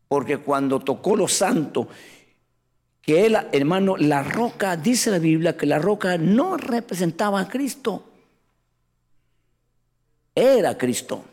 [0.06, 1.88] Porque cuando tocó lo santo,
[3.08, 8.04] que él, hermano, la roca, dice la Biblia que la roca no representaba a Cristo,
[10.34, 11.24] era Cristo.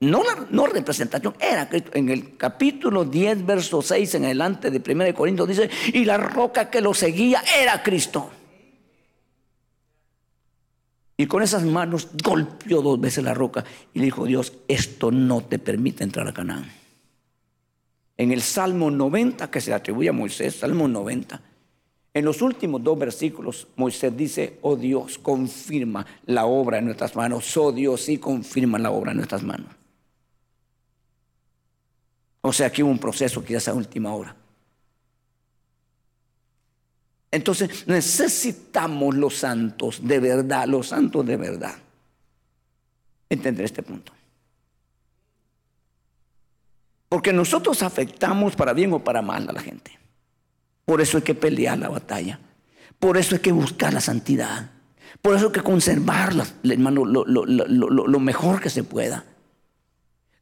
[0.00, 1.92] No, la, no representación, era Cristo.
[1.94, 6.68] En el capítulo 10, verso 6 en adelante de 1 Corintios dice, y la roca
[6.68, 8.28] que lo seguía era Cristo.
[11.16, 15.44] Y con esas manos golpeó dos veces la roca y le dijo, Dios, esto no
[15.44, 16.81] te permite entrar a Canaán.
[18.22, 21.42] En el Salmo 90, que se atribuye a Moisés, Salmo 90,
[22.14, 27.56] en los últimos dos versículos, Moisés dice, oh Dios, confirma la obra en nuestras manos.
[27.56, 29.72] Oh Dios, sí confirma la obra en nuestras manos.
[32.42, 34.36] O sea, aquí hubo un proceso quizás a última hora.
[37.28, 41.74] Entonces necesitamos los santos de verdad, los santos de verdad.
[43.28, 44.12] Entender este punto.
[47.12, 49.98] Porque nosotros afectamos para bien o para mal a la gente.
[50.86, 52.40] Por eso hay que pelear la batalla.
[52.98, 54.70] Por eso hay que buscar la santidad.
[55.20, 59.26] Por eso hay que conservarla, hermano, lo, lo mejor que se pueda.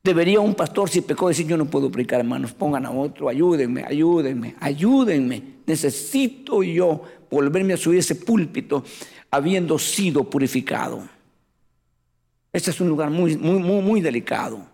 [0.04, 3.82] Debería un pastor, si pecó, decir, yo no puedo predicar, hermanos, pongan a otro, ayúdenme,
[3.82, 5.42] ayúdenme, ayúdenme.
[5.66, 8.84] Necesito yo volverme a subir ese púlpito
[9.32, 11.02] habiendo sido purificado.
[12.52, 14.69] Este es un lugar muy, muy, muy, muy delicado.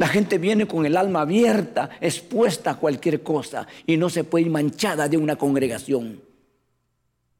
[0.00, 4.46] La gente viene con el alma abierta, expuesta a cualquier cosa y no se puede
[4.46, 6.22] ir manchada de una congregación.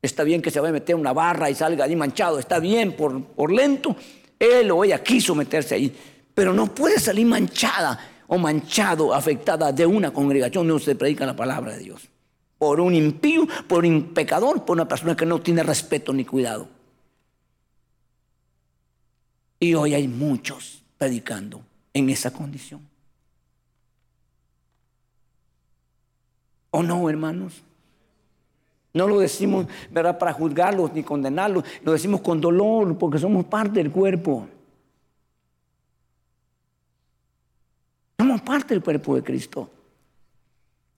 [0.02, 2.92] Está bien que se vaya a meter una barra y salga ahí manchado, está bien
[2.92, 3.96] por, por lento.
[4.38, 5.96] Él o ella quiso meterse ahí,
[6.34, 11.34] pero no puede salir manchada o manchado, afectada de una congregación donde se predica la
[11.34, 12.11] palabra de Dios.
[12.58, 16.68] Por un impío, por un pecador, por una persona que no tiene respeto ni cuidado.
[19.58, 22.80] Y hoy hay muchos predicando en esa condición.
[26.70, 27.62] ¿O no, hermanos?
[28.93, 31.64] No lo decimos, ¿verdad?, para juzgarlos ni condenarlos.
[31.82, 34.49] Lo decimos con dolor porque somos parte del cuerpo.
[38.18, 39.70] Somos parte del cuerpo de Cristo.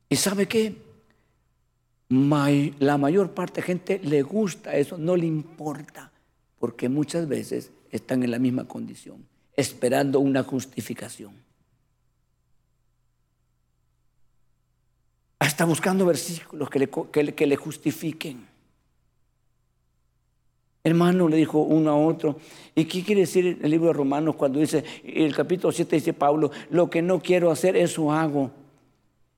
[0.08, 0.92] ¿Y sabe qué?
[2.12, 6.12] la mayor parte de gente le gusta eso, no le importa,
[6.58, 9.26] porque muchas veces están en la misma condición,
[9.56, 11.32] esperando una justificación.
[15.38, 18.46] Hasta buscando versículos que le, que le justifiquen.
[20.84, 22.38] Hermano, le dijo uno a otro.
[22.74, 26.50] ¿Y qué quiere decir el libro de Romanos cuando dice, el capítulo 7 dice Pablo,
[26.70, 28.50] lo que no quiero hacer, eso hago?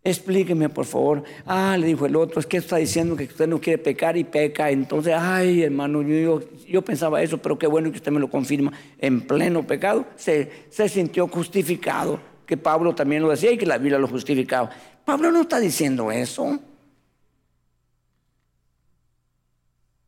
[0.06, 1.24] Explíqueme, por favor.
[1.46, 4.24] Ah, le dijo el otro, es que está diciendo que usted no quiere pecar y
[4.24, 4.70] peca.
[4.70, 8.70] Entonces, ay, hermano, yo, yo pensaba eso, pero qué bueno que usted me lo confirma.
[8.98, 13.78] En pleno pecado se, se sintió justificado, que Pablo también lo decía y que la
[13.78, 14.68] Biblia lo justificaba.
[15.06, 16.60] Pablo no está diciendo eso.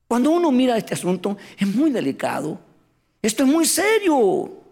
[0.07, 2.61] Cuando uno mira este asunto, es muy delicado.
[3.23, 4.66] Esto es muy serio.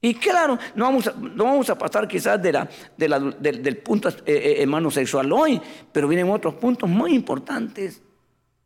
[0.00, 5.60] Y claro, no vamos a, a pasar quizás del, punto eh, eh, hermano sexual hoy,
[5.90, 8.00] pero vienen otros puntos muy importantes.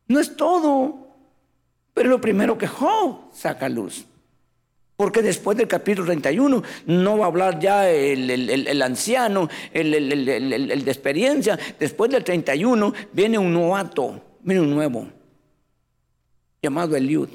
[0.08, 1.08] No es todo,
[1.94, 4.04] pero lo primero que Job saca luz.
[4.94, 10.90] Porque después del capítulo 31 no va a hablar ya el, el anciano, el, de
[10.90, 11.58] experiencia.
[11.80, 15.08] Después del 31 viene un novato, viene un nuevo
[16.62, 17.30] llamado Eliud,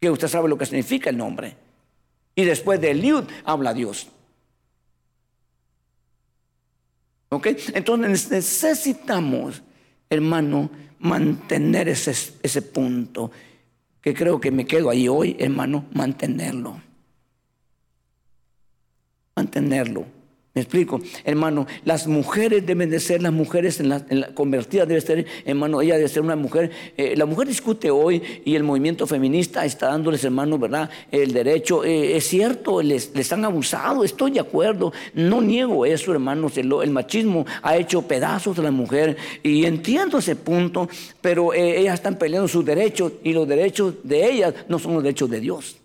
[0.00, 1.63] que usted sabe lo que significa el nombre.
[2.34, 4.08] Y después de Eliud habla Dios.
[7.28, 7.48] ¿Ok?
[7.74, 9.62] Entonces necesitamos,
[10.08, 10.70] hermano,
[11.00, 12.12] mantener ese,
[12.42, 13.30] ese punto,
[14.00, 16.80] que creo que me quedo ahí hoy, hermano, mantenerlo.
[19.34, 20.06] mantenerlo.
[20.54, 25.26] Me explico, hermano, las mujeres deben de ser las mujeres en la, convertidas, debe ser,
[25.44, 26.70] hermano, ella debe ser una mujer.
[26.96, 30.88] Eh, la mujer discute hoy y el movimiento feminista está dándoles, hermano, ¿verdad?
[31.10, 36.12] El derecho, eh, es cierto, les, les, han abusado, estoy de acuerdo, no niego eso,
[36.12, 40.88] hermanos, el, el, machismo ha hecho pedazos a la mujer y entiendo ese punto,
[41.20, 45.02] pero eh, ellas están peleando sus derechos y los derechos de ellas no son los
[45.02, 45.83] derechos de Dios.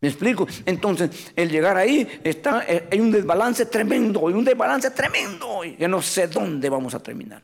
[0.00, 0.46] ¿Me explico?
[0.64, 5.76] Entonces, el llegar ahí está, eh, hay un desbalance tremendo, hay un desbalance tremendo, y
[5.86, 7.42] no sé dónde vamos a terminar.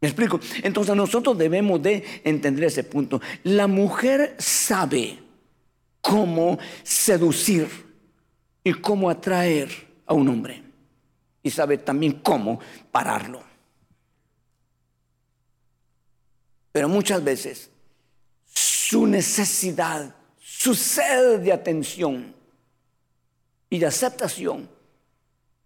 [0.00, 0.40] ¿Me explico?
[0.62, 3.20] Entonces nosotros debemos de entender ese punto.
[3.44, 5.18] La mujer sabe
[6.00, 7.68] cómo seducir
[8.62, 9.70] y cómo atraer
[10.04, 10.62] a un hombre.
[11.42, 12.60] Y sabe también cómo
[12.90, 13.42] pararlo.
[16.72, 17.70] Pero muchas veces
[18.88, 22.32] su necesidad, su sed de atención
[23.68, 24.68] y de aceptación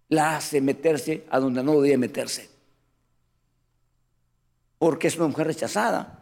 [0.09, 2.49] la hace meterse a donde no debía meterse.
[4.79, 6.19] Porque es una mujer rechazada.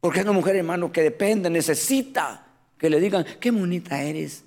[0.00, 4.44] Porque es una mujer, hermano, que depende, necesita que le digan, qué bonita eres.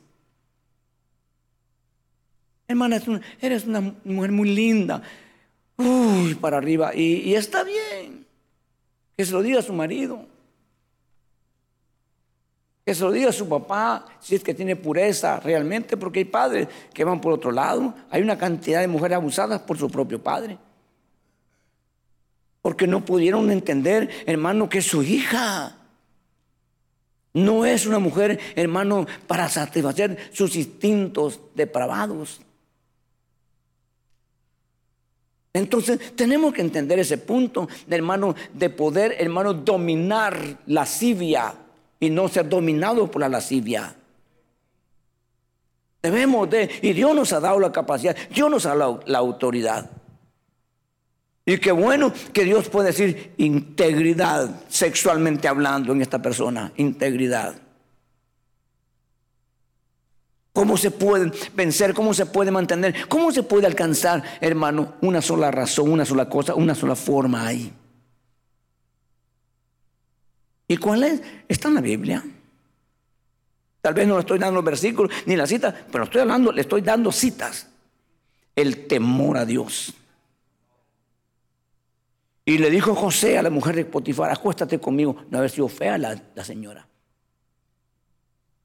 [2.68, 3.02] Hermana,
[3.41, 5.02] eres una mujer muy linda.
[5.78, 6.93] Uy, para arriba.
[6.93, 8.28] Y, y está bien.
[9.18, 10.28] Que se lo diga a su marido.
[12.90, 16.68] Que se lo diga su papá si es que tiene pureza realmente, porque hay padres
[16.92, 17.94] que van por otro lado.
[18.10, 20.58] Hay una cantidad de mujeres abusadas por su propio padre.
[22.64, 25.78] Porque no pudieron entender, hermano, que su hija
[27.32, 32.42] no es una mujer, hermano, para satisfacer sus instintos depravados.
[35.54, 41.54] Entonces tenemos que entender ese punto, hermano, de poder, hermano, dominar la lascivia
[42.00, 43.95] y no ser dominado por la lascivia.
[46.02, 49.89] Debemos de, y Dios nos ha dado la capacidad, Dios nos ha dado la autoridad.
[51.45, 57.56] Y qué bueno que Dios puede decir integridad, sexualmente hablando en esta persona, integridad.
[60.54, 61.93] ¿Cómo se puede vencer?
[61.93, 63.08] ¿Cómo se puede mantener?
[63.08, 67.74] ¿Cómo se puede alcanzar, hermano, una sola razón, una sola cosa, una sola forma ahí?
[70.70, 71.22] ¿Y cuál es?
[71.47, 72.24] Está en la Biblia.
[73.82, 76.82] Tal vez no le estoy dando versículos ni la cita, pero estoy hablando, le estoy
[76.82, 77.67] dando citas.
[78.55, 79.93] El temor a Dios.
[82.45, 85.15] Y le dijo José a la mujer de Potifar, acuéstate conmigo.
[85.32, 86.86] No haber sido fea la, la señora.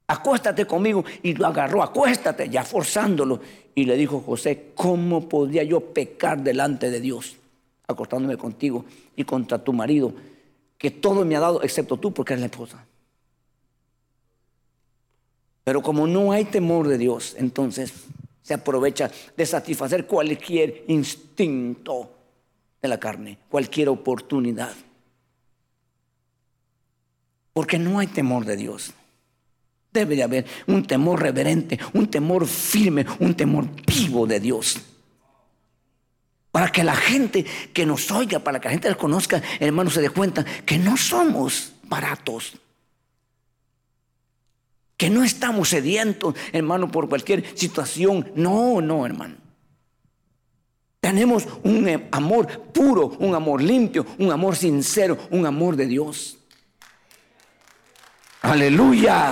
[0.05, 1.03] Acuéstate conmigo.
[1.23, 3.41] Y lo agarró, acuéstate, ya forzándolo.
[3.73, 7.37] Y le dijo José, ¿cómo podría yo pecar delante de Dios?
[7.87, 8.85] Acostándome contigo
[9.15, 10.13] y contra tu marido
[10.85, 12.85] que todo me ha dado excepto tú porque eres la esposa.
[15.63, 17.91] Pero como no hay temor de Dios, entonces
[18.43, 22.11] se aprovecha de satisfacer cualquier instinto
[22.83, 24.75] de la carne, cualquier oportunidad.
[27.51, 28.93] Porque no hay temor de Dios.
[29.91, 34.94] Debe de haber un temor reverente, un temor firme, un temor vivo de Dios
[36.55, 37.43] para que la gente
[37.73, 40.95] que nos oiga, para que la gente nos conozca, hermano, se dé cuenta que no
[40.95, 42.53] somos baratos.
[44.95, 48.31] Que no estamos sedientos, hermano, por cualquier situación.
[48.35, 49.35] No, no, hermano.
[51.01, 56.37] Tenemos un eh, amor puro, un amor limpio, un amor sincero, un amor de Dios.
[58.43, 59.29] Aleluya.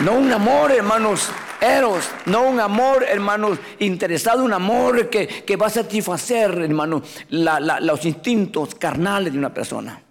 [0.00, 1.30] No un amor, hermanos,
[1.62, 8.74] eros, no un amor, hermanos, interesado, un amor que, va a satisfacer, hermano, los instintos
[8.74, 10.02] carnales de una persona.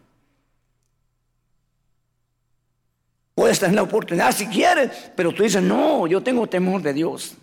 [3.36, 7.36] Puedes tener la oportunidad si quieres, pero tú dices, no, yo tengo temor de Dios.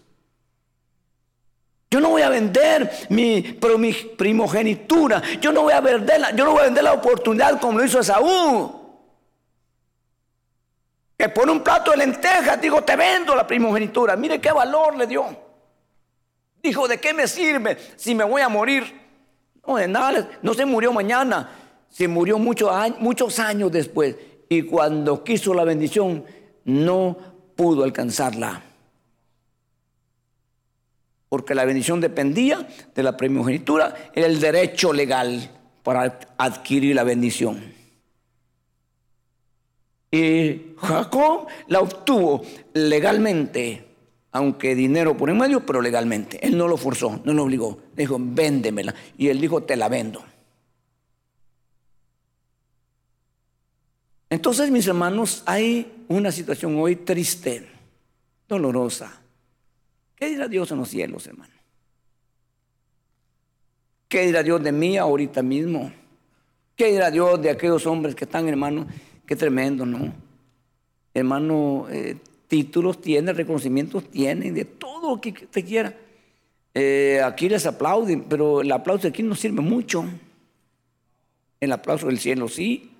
[1.90, 5.22] Yo no voy a vender mi, primogenitura.
[5.40, 8.77] Yo no voy a yo no voy a vender la oportunidad como lo hizo Saúl
[11.18, 14.14] que por un plato de lentejas, digo, te vendo la primogenitura.
[14.14, 15.26] Mire qué valor le dio.
[16.62, 18.84] Dijo, ¿de qué me sirve si me voy a morir?
[19.66, 21.50] No, de nada, no se murió mañana,
[21.88, 24.14] se murió muchos años, muchos años después.
[24.48, 26.24] Y cuando quiso la bendición,
[26.64, 27.18] no
[27.56, 28.62] pudo alcanzarla.
[31.28, 35.50] Porque la bendición dependía de la primogenitura, el derecho legal
[35.82, 37.77] para adquirir la bendición.
[40.10, 42.42] Y Jacob la obtuvo
[42.72, 43.84] legalmente,
[44.32, 46.44] aunque dinero por en medio, pero legalmente.
[46.46, 47.78] Él no lo forzó, no lo obligó.
[47.94, 48.94] Le dijo, véndemela.
[49.18, 50.24] Y él dijo, te la vendo.
[54.30, 57.66] Entonces, mis hermanos, hay una situación hoy triste,
[58.46, 59.20] dolorosa.
[60.14, 61.54] ¿Qué dirá Dios en los cielos, hermano?
[64.08, 65.92] ¿Qué dirá Dios de mí ahorita mismo?
[66.74, 68.86] ¿Qué dirá Dios de aquellos hombres que están, hermano?
[69.28, 70.10] Qué tremendo, ¿no?
[71.12, 72.16] Hermano, eh,
[72.46, 75.94] títulos tienen, reconocimientos tienen, de todo lo que te quiera.
[76.72, 80.06] Eh, aquí les aplauden, pero el aplauso aquí no sirve mucho.
[81.60, 82.90] El aplauso del cielo sí.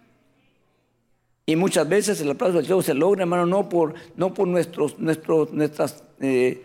[1.47, 4.99] Y muchas veces el aplauso del cielo se logra, hermano, no por, no por nuestros,
[4.99, 6.63] nuestros, nuestras, eh,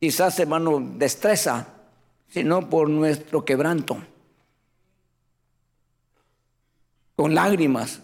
[0.00, 1.68] quizás, hermano, destreza,
[2.28, 3.98] sino por nuestro quebranto
[7.18, 7.98] con lágrimas,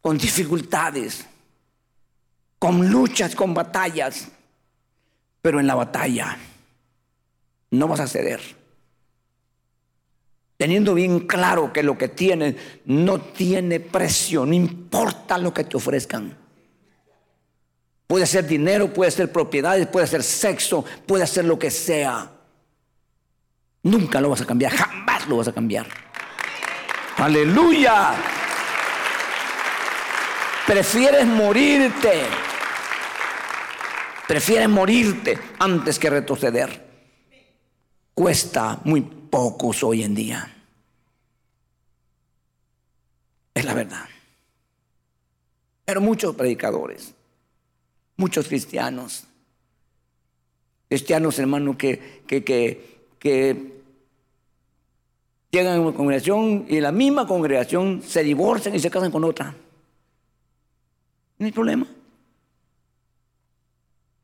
[0.00, 1.24] con dificultades,
[2.58, 4.26] con luchas, con batallas.
[5.40, 6.36] Pero en la batalla
[7.70, 8.40] no vas a ceder.
[10.56, 12.56] Teniendo bien claro que lo que tienes
[12.86, 16.36] no tiene precio, no importa lo que te ofrezcan.
[18.08, 22.32] Puede ser dinero, puede ser propiedades, puede ser sexo, puede ser lo que sea.
[23.84, 25.86] Nunca lo vas a cambiar, jamás lo vas a cambiar.
[27.18, 28.14] Aleluya.
[30.66, 32.22] Prefieres morirte.
[34.26, 36.84] Prefieres morirte antes que retroceder.
[38.14, 40.50] Cuesta muy pocos hoy en día.
[43.54, 44.08] Es la verdad.
[45.84, 47.14] Pero muchos predicadores,
[48.16, 49.24] muchos cristianos,
[50.88, 53.73] cristianos hermanos que, que, que, que
[55.54, 59.24] llegan a una congregación y en la misma congregación se divorcian y se casan con
[59.24, 59.54] otra.
[61.38, 61.86] No hay problema.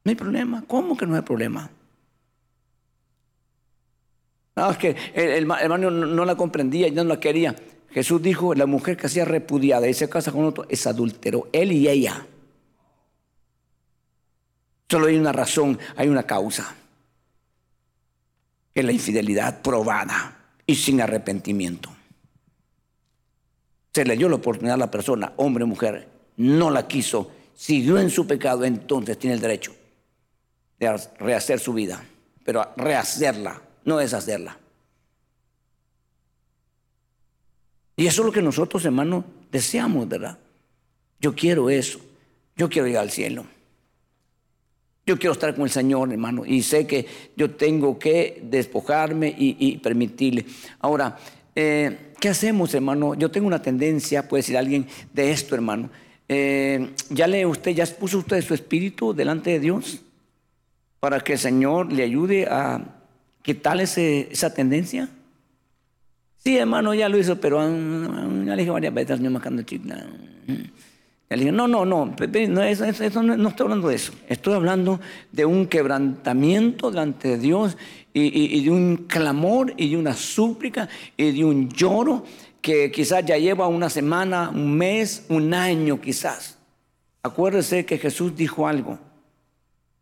[0.04, 0.64] No hay problema.
[0.66, 1.70] ¿Cómo que no hay problema?
[4.56, 7.54] Ah, es que el, hermano no, la comprendía y no la quería.
[7.90, 11.72] Jesús dijo, la mujer que hacía repudiada y se casa con otro es adúltero, él
[11.72, 12.26] y ella.
[14.88, 16.74] Solo hay una razón, hay una causa.
[18.74, 20.39] Es la infidelidad probada
[20.70, 21.90] y sin arrepentimiento.
[23.92, 27.98] Se le dio la oportunidad a la persona, hombre o mujer, no la quiso, siguió
[27.98, 29.74] en su pecado, entonces tiene el derecho
[30.78, 32.04] de rehacer su vida,
[32.44, 34.56] pero rehacerla, no deshacerla.
[37.96, 40.38] Y eso es lo que nosotros, hermanos, deseamos, ¿verdad?
[41.18, 41.98] Yo quiero eso.
[42.56, 43.44] Yo quiero ir al cielo.
[45.10, 47.04] Yo quiero estar con el Señor, hermano, y sé que
[47.34, 50.46] yo tengo que despojarme y, permitirle.
[50.78, 51.18] Ahora,
[51.52, 53.16] eh, ¿qué hacemos, hermano?
[53.16, 55.90] Yo tengo una tendencia, puede decir alguien, de esto, hermano.
[56.28, 60.00] Eh, ¿Ya lee usted, ya puso usted su espíritu delante de Dios
[61.00, 62.80] para que el Señor le ayude a
[63.42, 65.08] quitarle esa tendencia?
[66.36, 70.06] Sí, hermano, ya lo hizo, pero ya le dije varias veces, señor Macando Chicla
[71.30, 74.12] no, no, no, no, eso, no, estoy hablando de eso.
[74.28, 74.98] Estoy hablando
[75.30, 77.76] de un quebrantamiento delante de Dios
[78.12, 82.24] y, de un clamor y de una súplica y de un lloro
[82.60, 86.58] que quizás ya lleva una semana, un mes, un año quizás.
[87.22, 88.98] Acuérdese que Jesús dijo algo.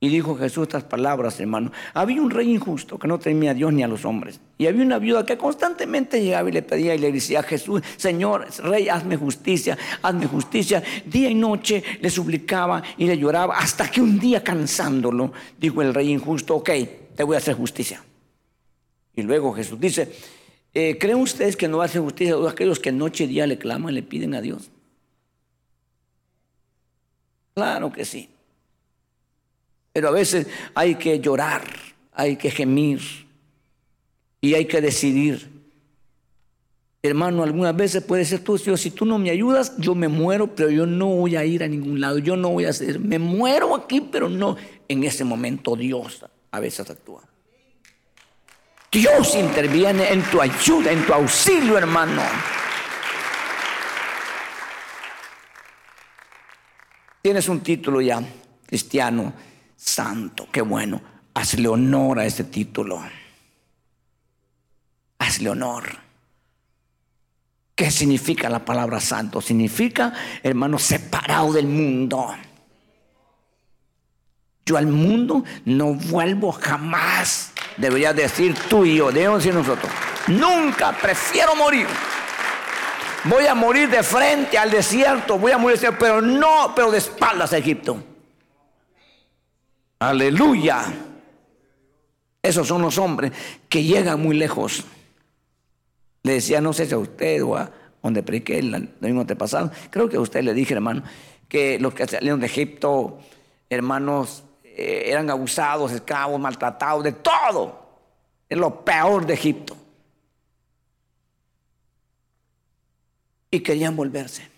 [0.00, 1.72] Y dijo Jesús estas palabras, hermano.
[1.92, 4.40] Había un rey injusto que no temía a Dios ni a los hombres.
[4.56, 7.82] Y había una viuda que constantemente llegaba y le pedía y le decía a Jesús,
[7.96, 10.84] Señor, rey, hazme justicia, hazme justicia.
[11.04, 15.92] Día y noche le suplicaba y le lloraba hasta que un día cansándolo, dijo el
[15.92, 16.70] rey injusto, ok,
[17.16, 18.00] te voy a hacer justicia.
[19.16, 20.12] Y luego Jesús dice,
[20.74, 23.92] eh, ¿creen ustedes que no hacen justicia a aquellos que noche y día le claman,
[23.94, 24.70] le piden a Dios?
[27.54, 28.28] Claro que sí.
[29.98, 30.46] Pero a veces
[30.76, 31.64] hay que llorar,
[32.12, 33.00] hay que gemir
[34.40, 35.50] y hay que decidir.
[37.02, 40.70] Hermano, algunas veces puede ser tú, si tú no me ayudas, yo me muero, pero
[40.70, 43.74] yo no voy a ir a ningún lado, yo no voy a hacer, me muero
[43.74, 44.56] aquí, pero no.
[44.86, 47.24] En ese momento Dios a veces actúa.
[48.92, 52.22] Dios interviene en tu ayuda, en tu auxilio, hermano.
[57.20, 58.22] Tienes un título ya,
[58.64, 59.47] cristiano
[59.78, 60.48] santo.
[60.50, 61.00] Qué bueno.
[61.32, 63.00] Hazle honor a ese título.
[65.18, 65.84] Hazle honor.
[67.74, 69.40] ¿Qué significa la palabra santo?
[69.40, 72.34] Significa, hermano, separado del mundo.
[74.66, 77.52] Yo al mundo no vuelvo jamás.
[77.76, 79.90] Debería decir tú y yo, debemos decir nosotros.
[80.26, 81.86] Nunca, prefiero morir.
[83.24, 87.52] Voy a morir de frente al desierto, voy a morir, pero no, pero de espaldas
[87.52, 88.02] a Egipto.
[89.98, 90.84] Aleluya.
[92.42, 93.32] Esos son los hombres
[93.68, 94.84] que llegan muy lejos.
[96.22, 97.70] Le decía, no sé si a usted o a,
[98.02, 101.02] donde prediqué el domingo pasado, creo que a usted le dije, hermano,
[101.48, 103.18] que los que salieron de Egipto,
[103.68, 107.86] hermanos, eh, eran abusados, esclavos, maltratados, de todo.
[108.48, 109.76] Es lo peor de Egipto.
[113.50, 114.57] Y querían volverse.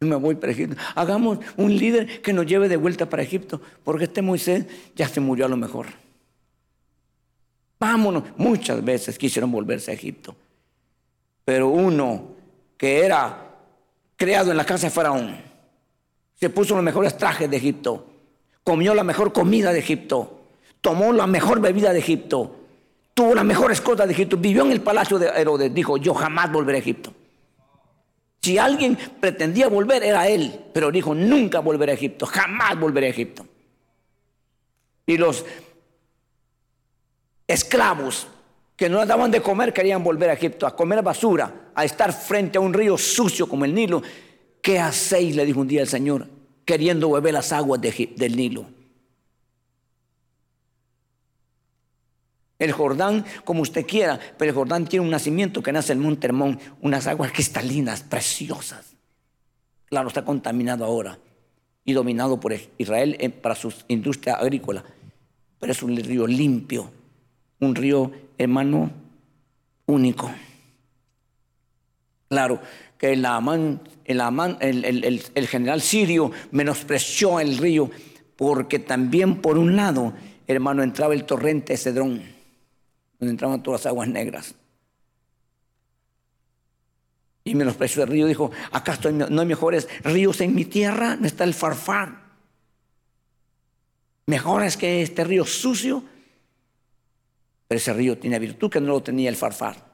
[0.00, 0.76] Me voy para Egipto.
[0.94, 5.20] Hagamos un líder que nos lleve de vuelta para Egipto, porque este Moisés ya se
[5.20, 5.86] murió a lo mejor.
[7.80, 8.24] Vámonos.
[8.36, 10.36] Muchas veces quisieron volverse a Egipto.
[11.44, 12.36] Pero uno
[12.76, 13.56] que era
[14.16, 15.36] creado en la casa de Faraón,
[16.34, 18.06] se puso los mejores trajes de Egipto,
[18.62, 20.42] comió la mejor comida de Egipto,
[20.80, 22.54] tomó la mejor bebida de Egipto,
[23.14, 26.52] tuvo las mejores cosas de Egipto, vivió en el palacio de Herodes, dijo, yo jamás
[26.52, 27.12] volveré a Egipto.
[28.48, 33.10] Si alguien pretendía volver era él, pero dijo, nunca volveré a Egipto, jamás volveré a
[33.10, 33.46] Egipto.
[35.04, 35.44] Y los
[37.46, 38.26] esclavos
[38.74, 42.56] que no daban de comer querían volver a Egipto, a comer basura, a estar frente
[42.56, 44.02] a un río sucio como el Nilo.
[44.62, 45.36] ¿Qué hacéis?
[45.36, 46.26] le dijo un día el Señor,
[46.64, 48.64] queriendo beber las aguas del Nilo.
[52.58, 56.26] El Jordán, como usted quiera, pero el Jordán tiene un nacimiento que nace en Monte
[56.26, 58.96] Hermón, unas aguas cristalinas, preciosas.
[59.84, 61.18] Claro, está contaminado ahora
[61.84, 64.84] y dominado por Israel para su industria agrícola,
[65.58, 66.90] pero es un río limpio,
[67.60, 68.90] un río, hermano,
[69.86, 70.30] único.
[72.28, 72.60] Claro,
[72.98, 77.90] que el, el, el, general sirio menospreció el río
[78.36, 80.12] porque también por un lado,
[80.46, 82.22] hermano, entraba el torrente de Cedrón,
[83.18, 84.54] donde entraban todas las aguas negras.
[87.44, 91.44] Y menospreció el río, dijo, acá no hay mejores ríos en mi tierra, no está
[91.44, 92.28] el farfar.
[94.26, 96.04] Mejor es que este río sucio,
[97.66, 99.88] pero ese río tiene virtud que no lo tenía el farfar.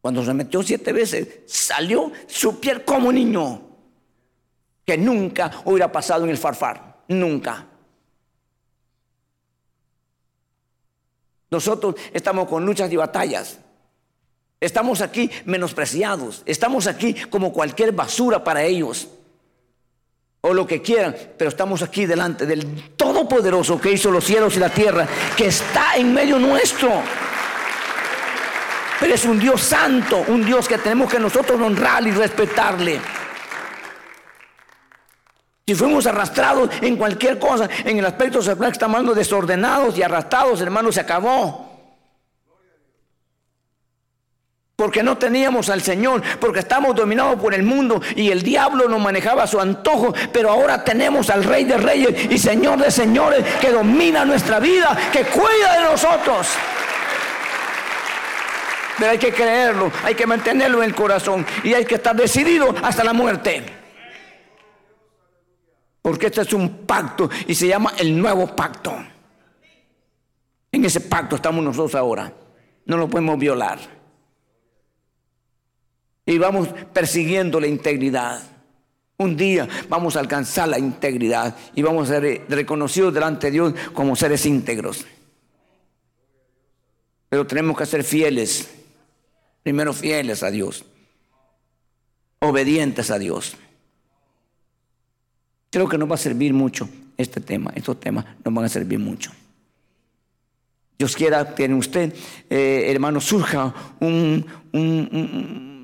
[0.00, 3.62] Cuando se metió siete veces, salió su piel como niño,
[4.84, 7.68] que nunca hubiera pasado en el farfar, nunca.
[11.52, 13.58] Nosotros estamos con luchas y batallas.
[14.58, 16.42] Estamos aquí menospreciados.
[16.46, 19.06] Estamos aquí como cualquier basura para ellos.
[20.40, 21.14] O lo que quieran.
[21.36, 25.06] Pero estamos aquí delante del Todopoderoso que hizo los cielos y la tierra.
[25.36, 26.90] Que está en medio nuestro.
[28.98, 32.98] Pero es un Dios santo, un Dios que tenemos que nosotros honrar y respetarle.
[35.72, 40.60] Si fuimos arrastrados en cualquier cosa, en el aspecto sexual que estamos desordenados y arrastrados,
[40.60, 41.66] hermano, se acabó.
[44.76, 49.00] Porque no teníamos al Señor, porque estamos dominados por el mundo y el diablo nos
[49.00, 53.42] manejaba a su antojo, pero ahora tenemos al Rey de Reyes y Señor de Señores
[53.58, 56.48] que domina nuestra vida, que cuida de nosotros.
[58.98, 62.74] Pero hay que creerlo, hay que mantenerlo en el corazón y hay que estar decidido
[62.82, 63.81] hasta la muerte.
[66.02, 68.92] Porque este es un pacto y se llama el nuevo pacto.
[70.70, 72.32] En ese pacto estamos nosotros ahora.
[72.84, 73.78] No lo podemos violar.
[76.26, 78.42] Y vamos persiguiendo la integridad.
[79.18, 83.74] Un día vamos a alcanzar la integridad y vamos a ser reconocidos delante de Dios
[83.94, 85.06] como seres íntegros.
[87.28, 88.68] Pero tenemos que ser fieles
[89.62, 90.84] Primero fieles a Dios,
[92.40, 93.56] obedientes a Dios.
[95.72, 96.86] Creo que nos va a servir mucho
[97.16, 99.30] este tema, estos temas nos van a servir mucho.
[100.98, 102.14] Dios quiera que en usted,
[102.50, 104.44] eh, hermano, surja un,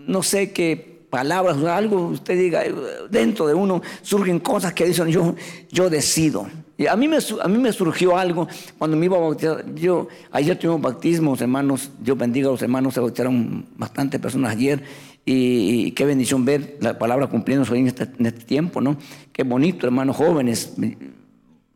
[0.06, 2.64] no sé qué palabras, algo usted diga,
[3.10, 5.34] dentro de uno surgen cosas que dicen yo,
[5.72, 6.46] yo decido.
[6.76, 8.46] Y a mí, me, a mí me surgió algo
[8.76, 9.74] cuando me iba a bautizar.
[9.74, 11.90] Yo, ayer tuvimos bautismos, hermanos.
[11.98, 12.94] Dios bendiga a los hermanos.
[12.94, 14.84] Se bautizaron bastantes personas ayer.
[15.30, 18.96] Y, qué bendición ver la palabra cumpliéndose en este, en este tiempo, ¿no?
[19.30, 20.72] Qué bonito, hermanos jóvenes,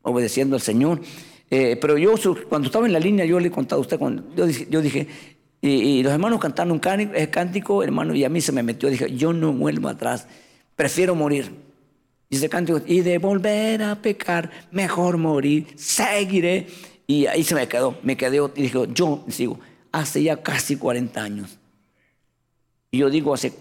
[0.00, 1.02] obedeciendo al Señor.
[1.50, 2.14] Eh, pero yo,
[2.48, 4.80] cuando estaba en la línea, yo le he contado a usted, cuando yo dije, yo
[4.80, 5.06] dije
[5.60, 8.88] y, los hermanos cantaron un cántico, hermano, y a mí se me metió.
[8.88, 10.26] Dije, yo no vuelvo atrás,
[10.74, 11.52] prefiero morir.
[12.30, 16.68] Dice cántico, y de volver a pecar, mejor morir, seguiré.
[17.06, 19.60] Y ahí se me quedó, me quedé y dije, yo sigo,
[19.92, 21.58] hace ya casi 40 años.
[22.93, 23.52] Y yo digo, hace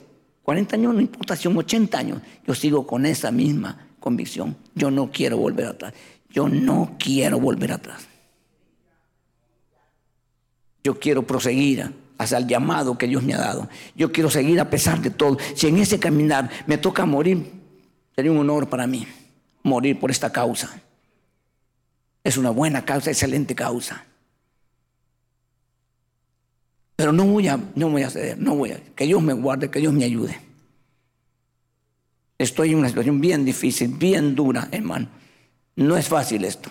[0.43, 4.55] 40 años, no importa son 80 años, yo sigo con esa misma convicción.
[4.75, 5.93] Yo no quiero volver atrás.
[6.29, 8.07] Yo no quiero volver atrás.
[10.83, 13.67] Yo quiero proseguir hacia el llamado que Dios me ha dado.
[13.95, 15.39] Yo quiero seguir a pesar de todo.
[15.55, 17.61] Si en ese caminar me toca morir,
[18.15, 19.07] Sería un honor para mí
[19.63, 20.81] morir por esta causa.
[22.23, 24.05] Es una buena causa, excelente causa.
[26.95, 28.83] Pero no voy a, no voy a ceder, no voy a.
[28.95, 30.39] Que Dios me guarde, que Dios me ayude.
[32.37, 35.07] Estoy en una situación bien difícil, bien dura, hermano.
[35.75, 36.69] No es fácil esto,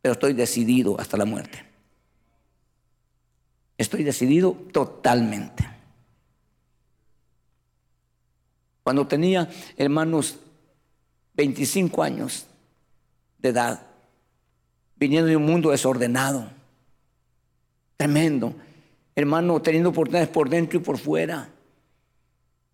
[0.00, 1.64] pero estoy decidido hasta la muerte.
[3.76, 5.68] Estoy decidido totalmente.
[8.82, 10.38] Cuando tenía, hermanos,
[11.34, 12.46] 25 años
[13.38, 13.86] de edad,
[14.96, 16.50] viniendo de un mundo desordenado,
[17.96, 18.54] tremendo,
[19.14, 21.48] hermano, teniendo oportunidades por dentro y por fuera.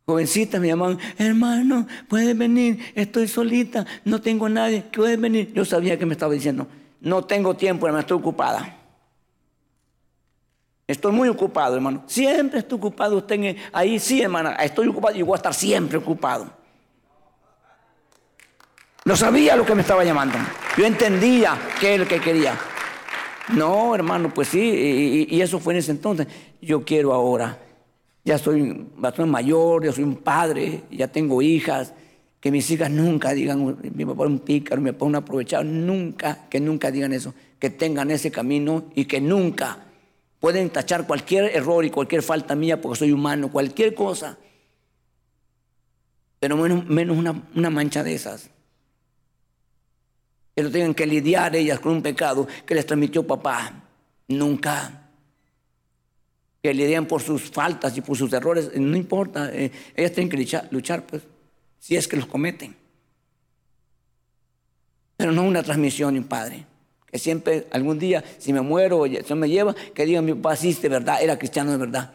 [0.06, 5.52] Jovencita me llamaban, hermano, puedes venir, estoy solita, no tengo nadie, puedes venir.
[5.52, 6.68] Yo sabía que me estaba diciendo,
[7.00, 8.76] no tengo tiempo, hermano, estoy ocupada.
[10.86, 12.04] Estoy muy ocupado, hermano.
[12.06, 13.16] Siempre estoy ocupado.
[13.16, 14.52] Usted ahí sí, hermana.
[14.54, 16.48] Estoy ocupado y voy a estar siempre ocupado.
[19.04, 20.38] No sabía lo que me estaba llamando.
[20.76, 22.56] Yo entendía que es lo que quería.
[23.54, 25.26] No, hermano, pues sí.
[25.30, 26.26] Y, eso fue en ese entonces.
[26.60, 27.58] Yo quiero ahora.
[28.24, 31.92] Ya soy bastante mayor, ya soy un padre, ya tengo hijas.
[32.40, 35.64] Que mis hijas nunca digan, mi papá un pícaro, mi papá un aprovechado.
[35.64, 37.34] Nunca, que nunca digan eso.
[37.58, 39.86] Que tengan ese camino y que nunca
[40.40, 44.38] Pueden tachar cualquier error y cualquier falta mía porque soy humano, cualquier cosa.
[46.38, 48.50] Pero menos, una, mancha de esas.
[50.56, 53.84] No tengan que lidiar ellas con un pecado que les transmitió papá.
[54.28, 55.10] Nunca.
[56.62, 58.70] Que lidian por sus faltas y por sus errores.
[58.74, 59.50] No importa.
[59.52, 61.22] Eh, ellas tienen que luchar, luchar, pues,
[61.78, 62.74] si es que los cometen.
[65.16, 66.66] Pero no una transmisión de un padre
[67.06, 70.56] que siempre algún día, si me muero o se me lleva, que diga mi papá
[70.56, 72.12] sí de verdad, era cristiano de verdad.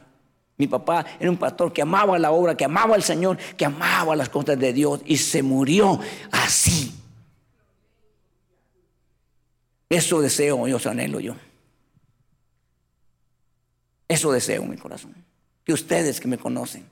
[0.57, 4.15] Mi papá era un pastor que amaba la obra, que amaba al Señor, que amaba
[4.15, 5.99] las cosas de Dios y se murió
[6.31, 6.93] así.
[9.91, 11.35] Eso deseo, yo anhelo yo.
[14.07, 15.13] Eso deseo mi corazón.
[15.65, 16.85] Que ustedes que me conocen,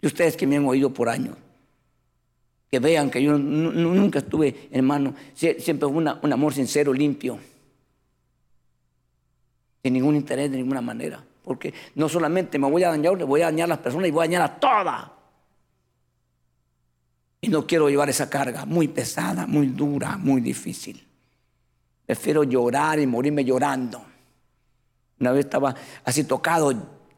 [0.00, 1.36] que ustedes que me han oído por años,
[2.70, 7.38] que vean que yo nunca estuve, hermano, siempre un amor sincero, limpio,
[9.82, 11.22] sin ningún interés de ninguna manera.
[11.44, 14.10] Porque no solamente me voy a dañar, le voy a dañar a las personas y
[14.10, 15.10] voy a dañar a todas.
[17.42, 21.06] Y no quiero llevar esa carga muy pesada, muy dura, muy difícil.
[22.12, 24.04] Prefiero llorar y morirme llorando.
[25.18, 25.74] Una vez estaba
[26.04, 26.70] así tocado,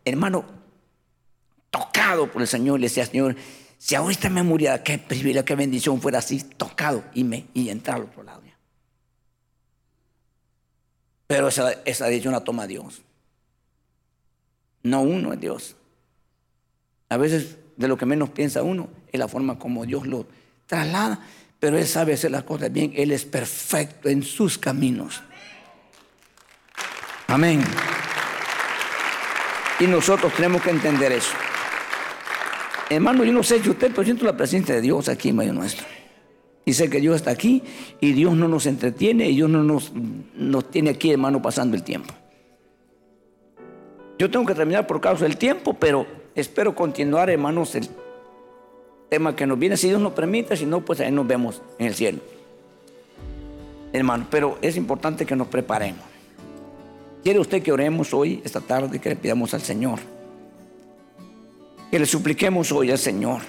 [0.05, 0.45] hermano,
[1.69, 2.79] tocado por el Señor.
[2.79, 3.35] Le decía, Señor,
[3.77, 7.97] si ahorita me muriera, qué privilegio, qué bendición fuera así, tocado y, me, y entrar
[7.97, 8.41] al otro lado.
[11.27, 13.03] Pero esa, esa decisión la toma Dios.
[14.85, 15.77] No uno es Dios.
[17.09, 20.25] A veces de lo que menos piensa uno es la forma como Dios lo
[20.66, 21.19] traslada,
[21.60, 22.93] pero Él sabe hacer las cosas bien.
[22.94, 25.22] Él es perfecto en sus caminos.
[27.26, 27.62] Amén.
[29.81, 31.32] Y nosotros tenemos que entender eso.
[32.90, 35.52] Hermano, yo no sé si usted, pero siento la presencia de Dios aquí en medio
[35.52, 35.86] nuestro.
[36.66, 37.62] Y sé que Dios está aquí
[38.01, 39.93] y Dios no nos entretiene y Dios no nos,
[40.35, 42.14] nos tiene aquí, hermano, pasando el tiempo.
[44.18, 47.89] Yo tengo que terminar por causa del tiempo, pero espero continuar, hermanos, el
[49.09, 49.76] tema que nos viene.
[49.76, 52.18] Si Dios nos permite, si no, pues ahí nos vemos en el cielo.
[53.93, 56.02] Hermano, pero es importante que nos preparemos.
[57.22, 60.01] ¿Quiere usted que oremos hoy, esta tarde, que le pidamos al Señor?
[61.94, 63.43] que le supliquemos hoy al Señor.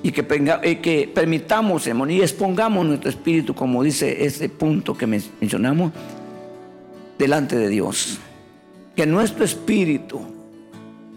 [0.00, 0.24] Y que,
[0.80, 5.90] que permitamos, hermano, y expongamos nuestro espíritu, como dice ese punto que mencionamos,
[7.18, 8.20] delante de Dios.
[8.94, 10.20] Que nuestro espíritu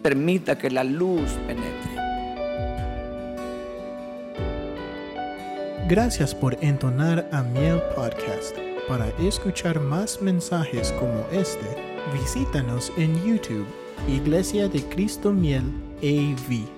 [0.03, 1.93] permita que la luz penetre.
[5.87, 8.55] Gracias por entonar a Miel Podcast.
[8.87, 11.65] Para escuchar más mensajes como este,
[12.13, 13.65] visítanos en YouTube
[14.07, 15.63] Iglesia de Cristo Miel
[16.01, 16.72] AV.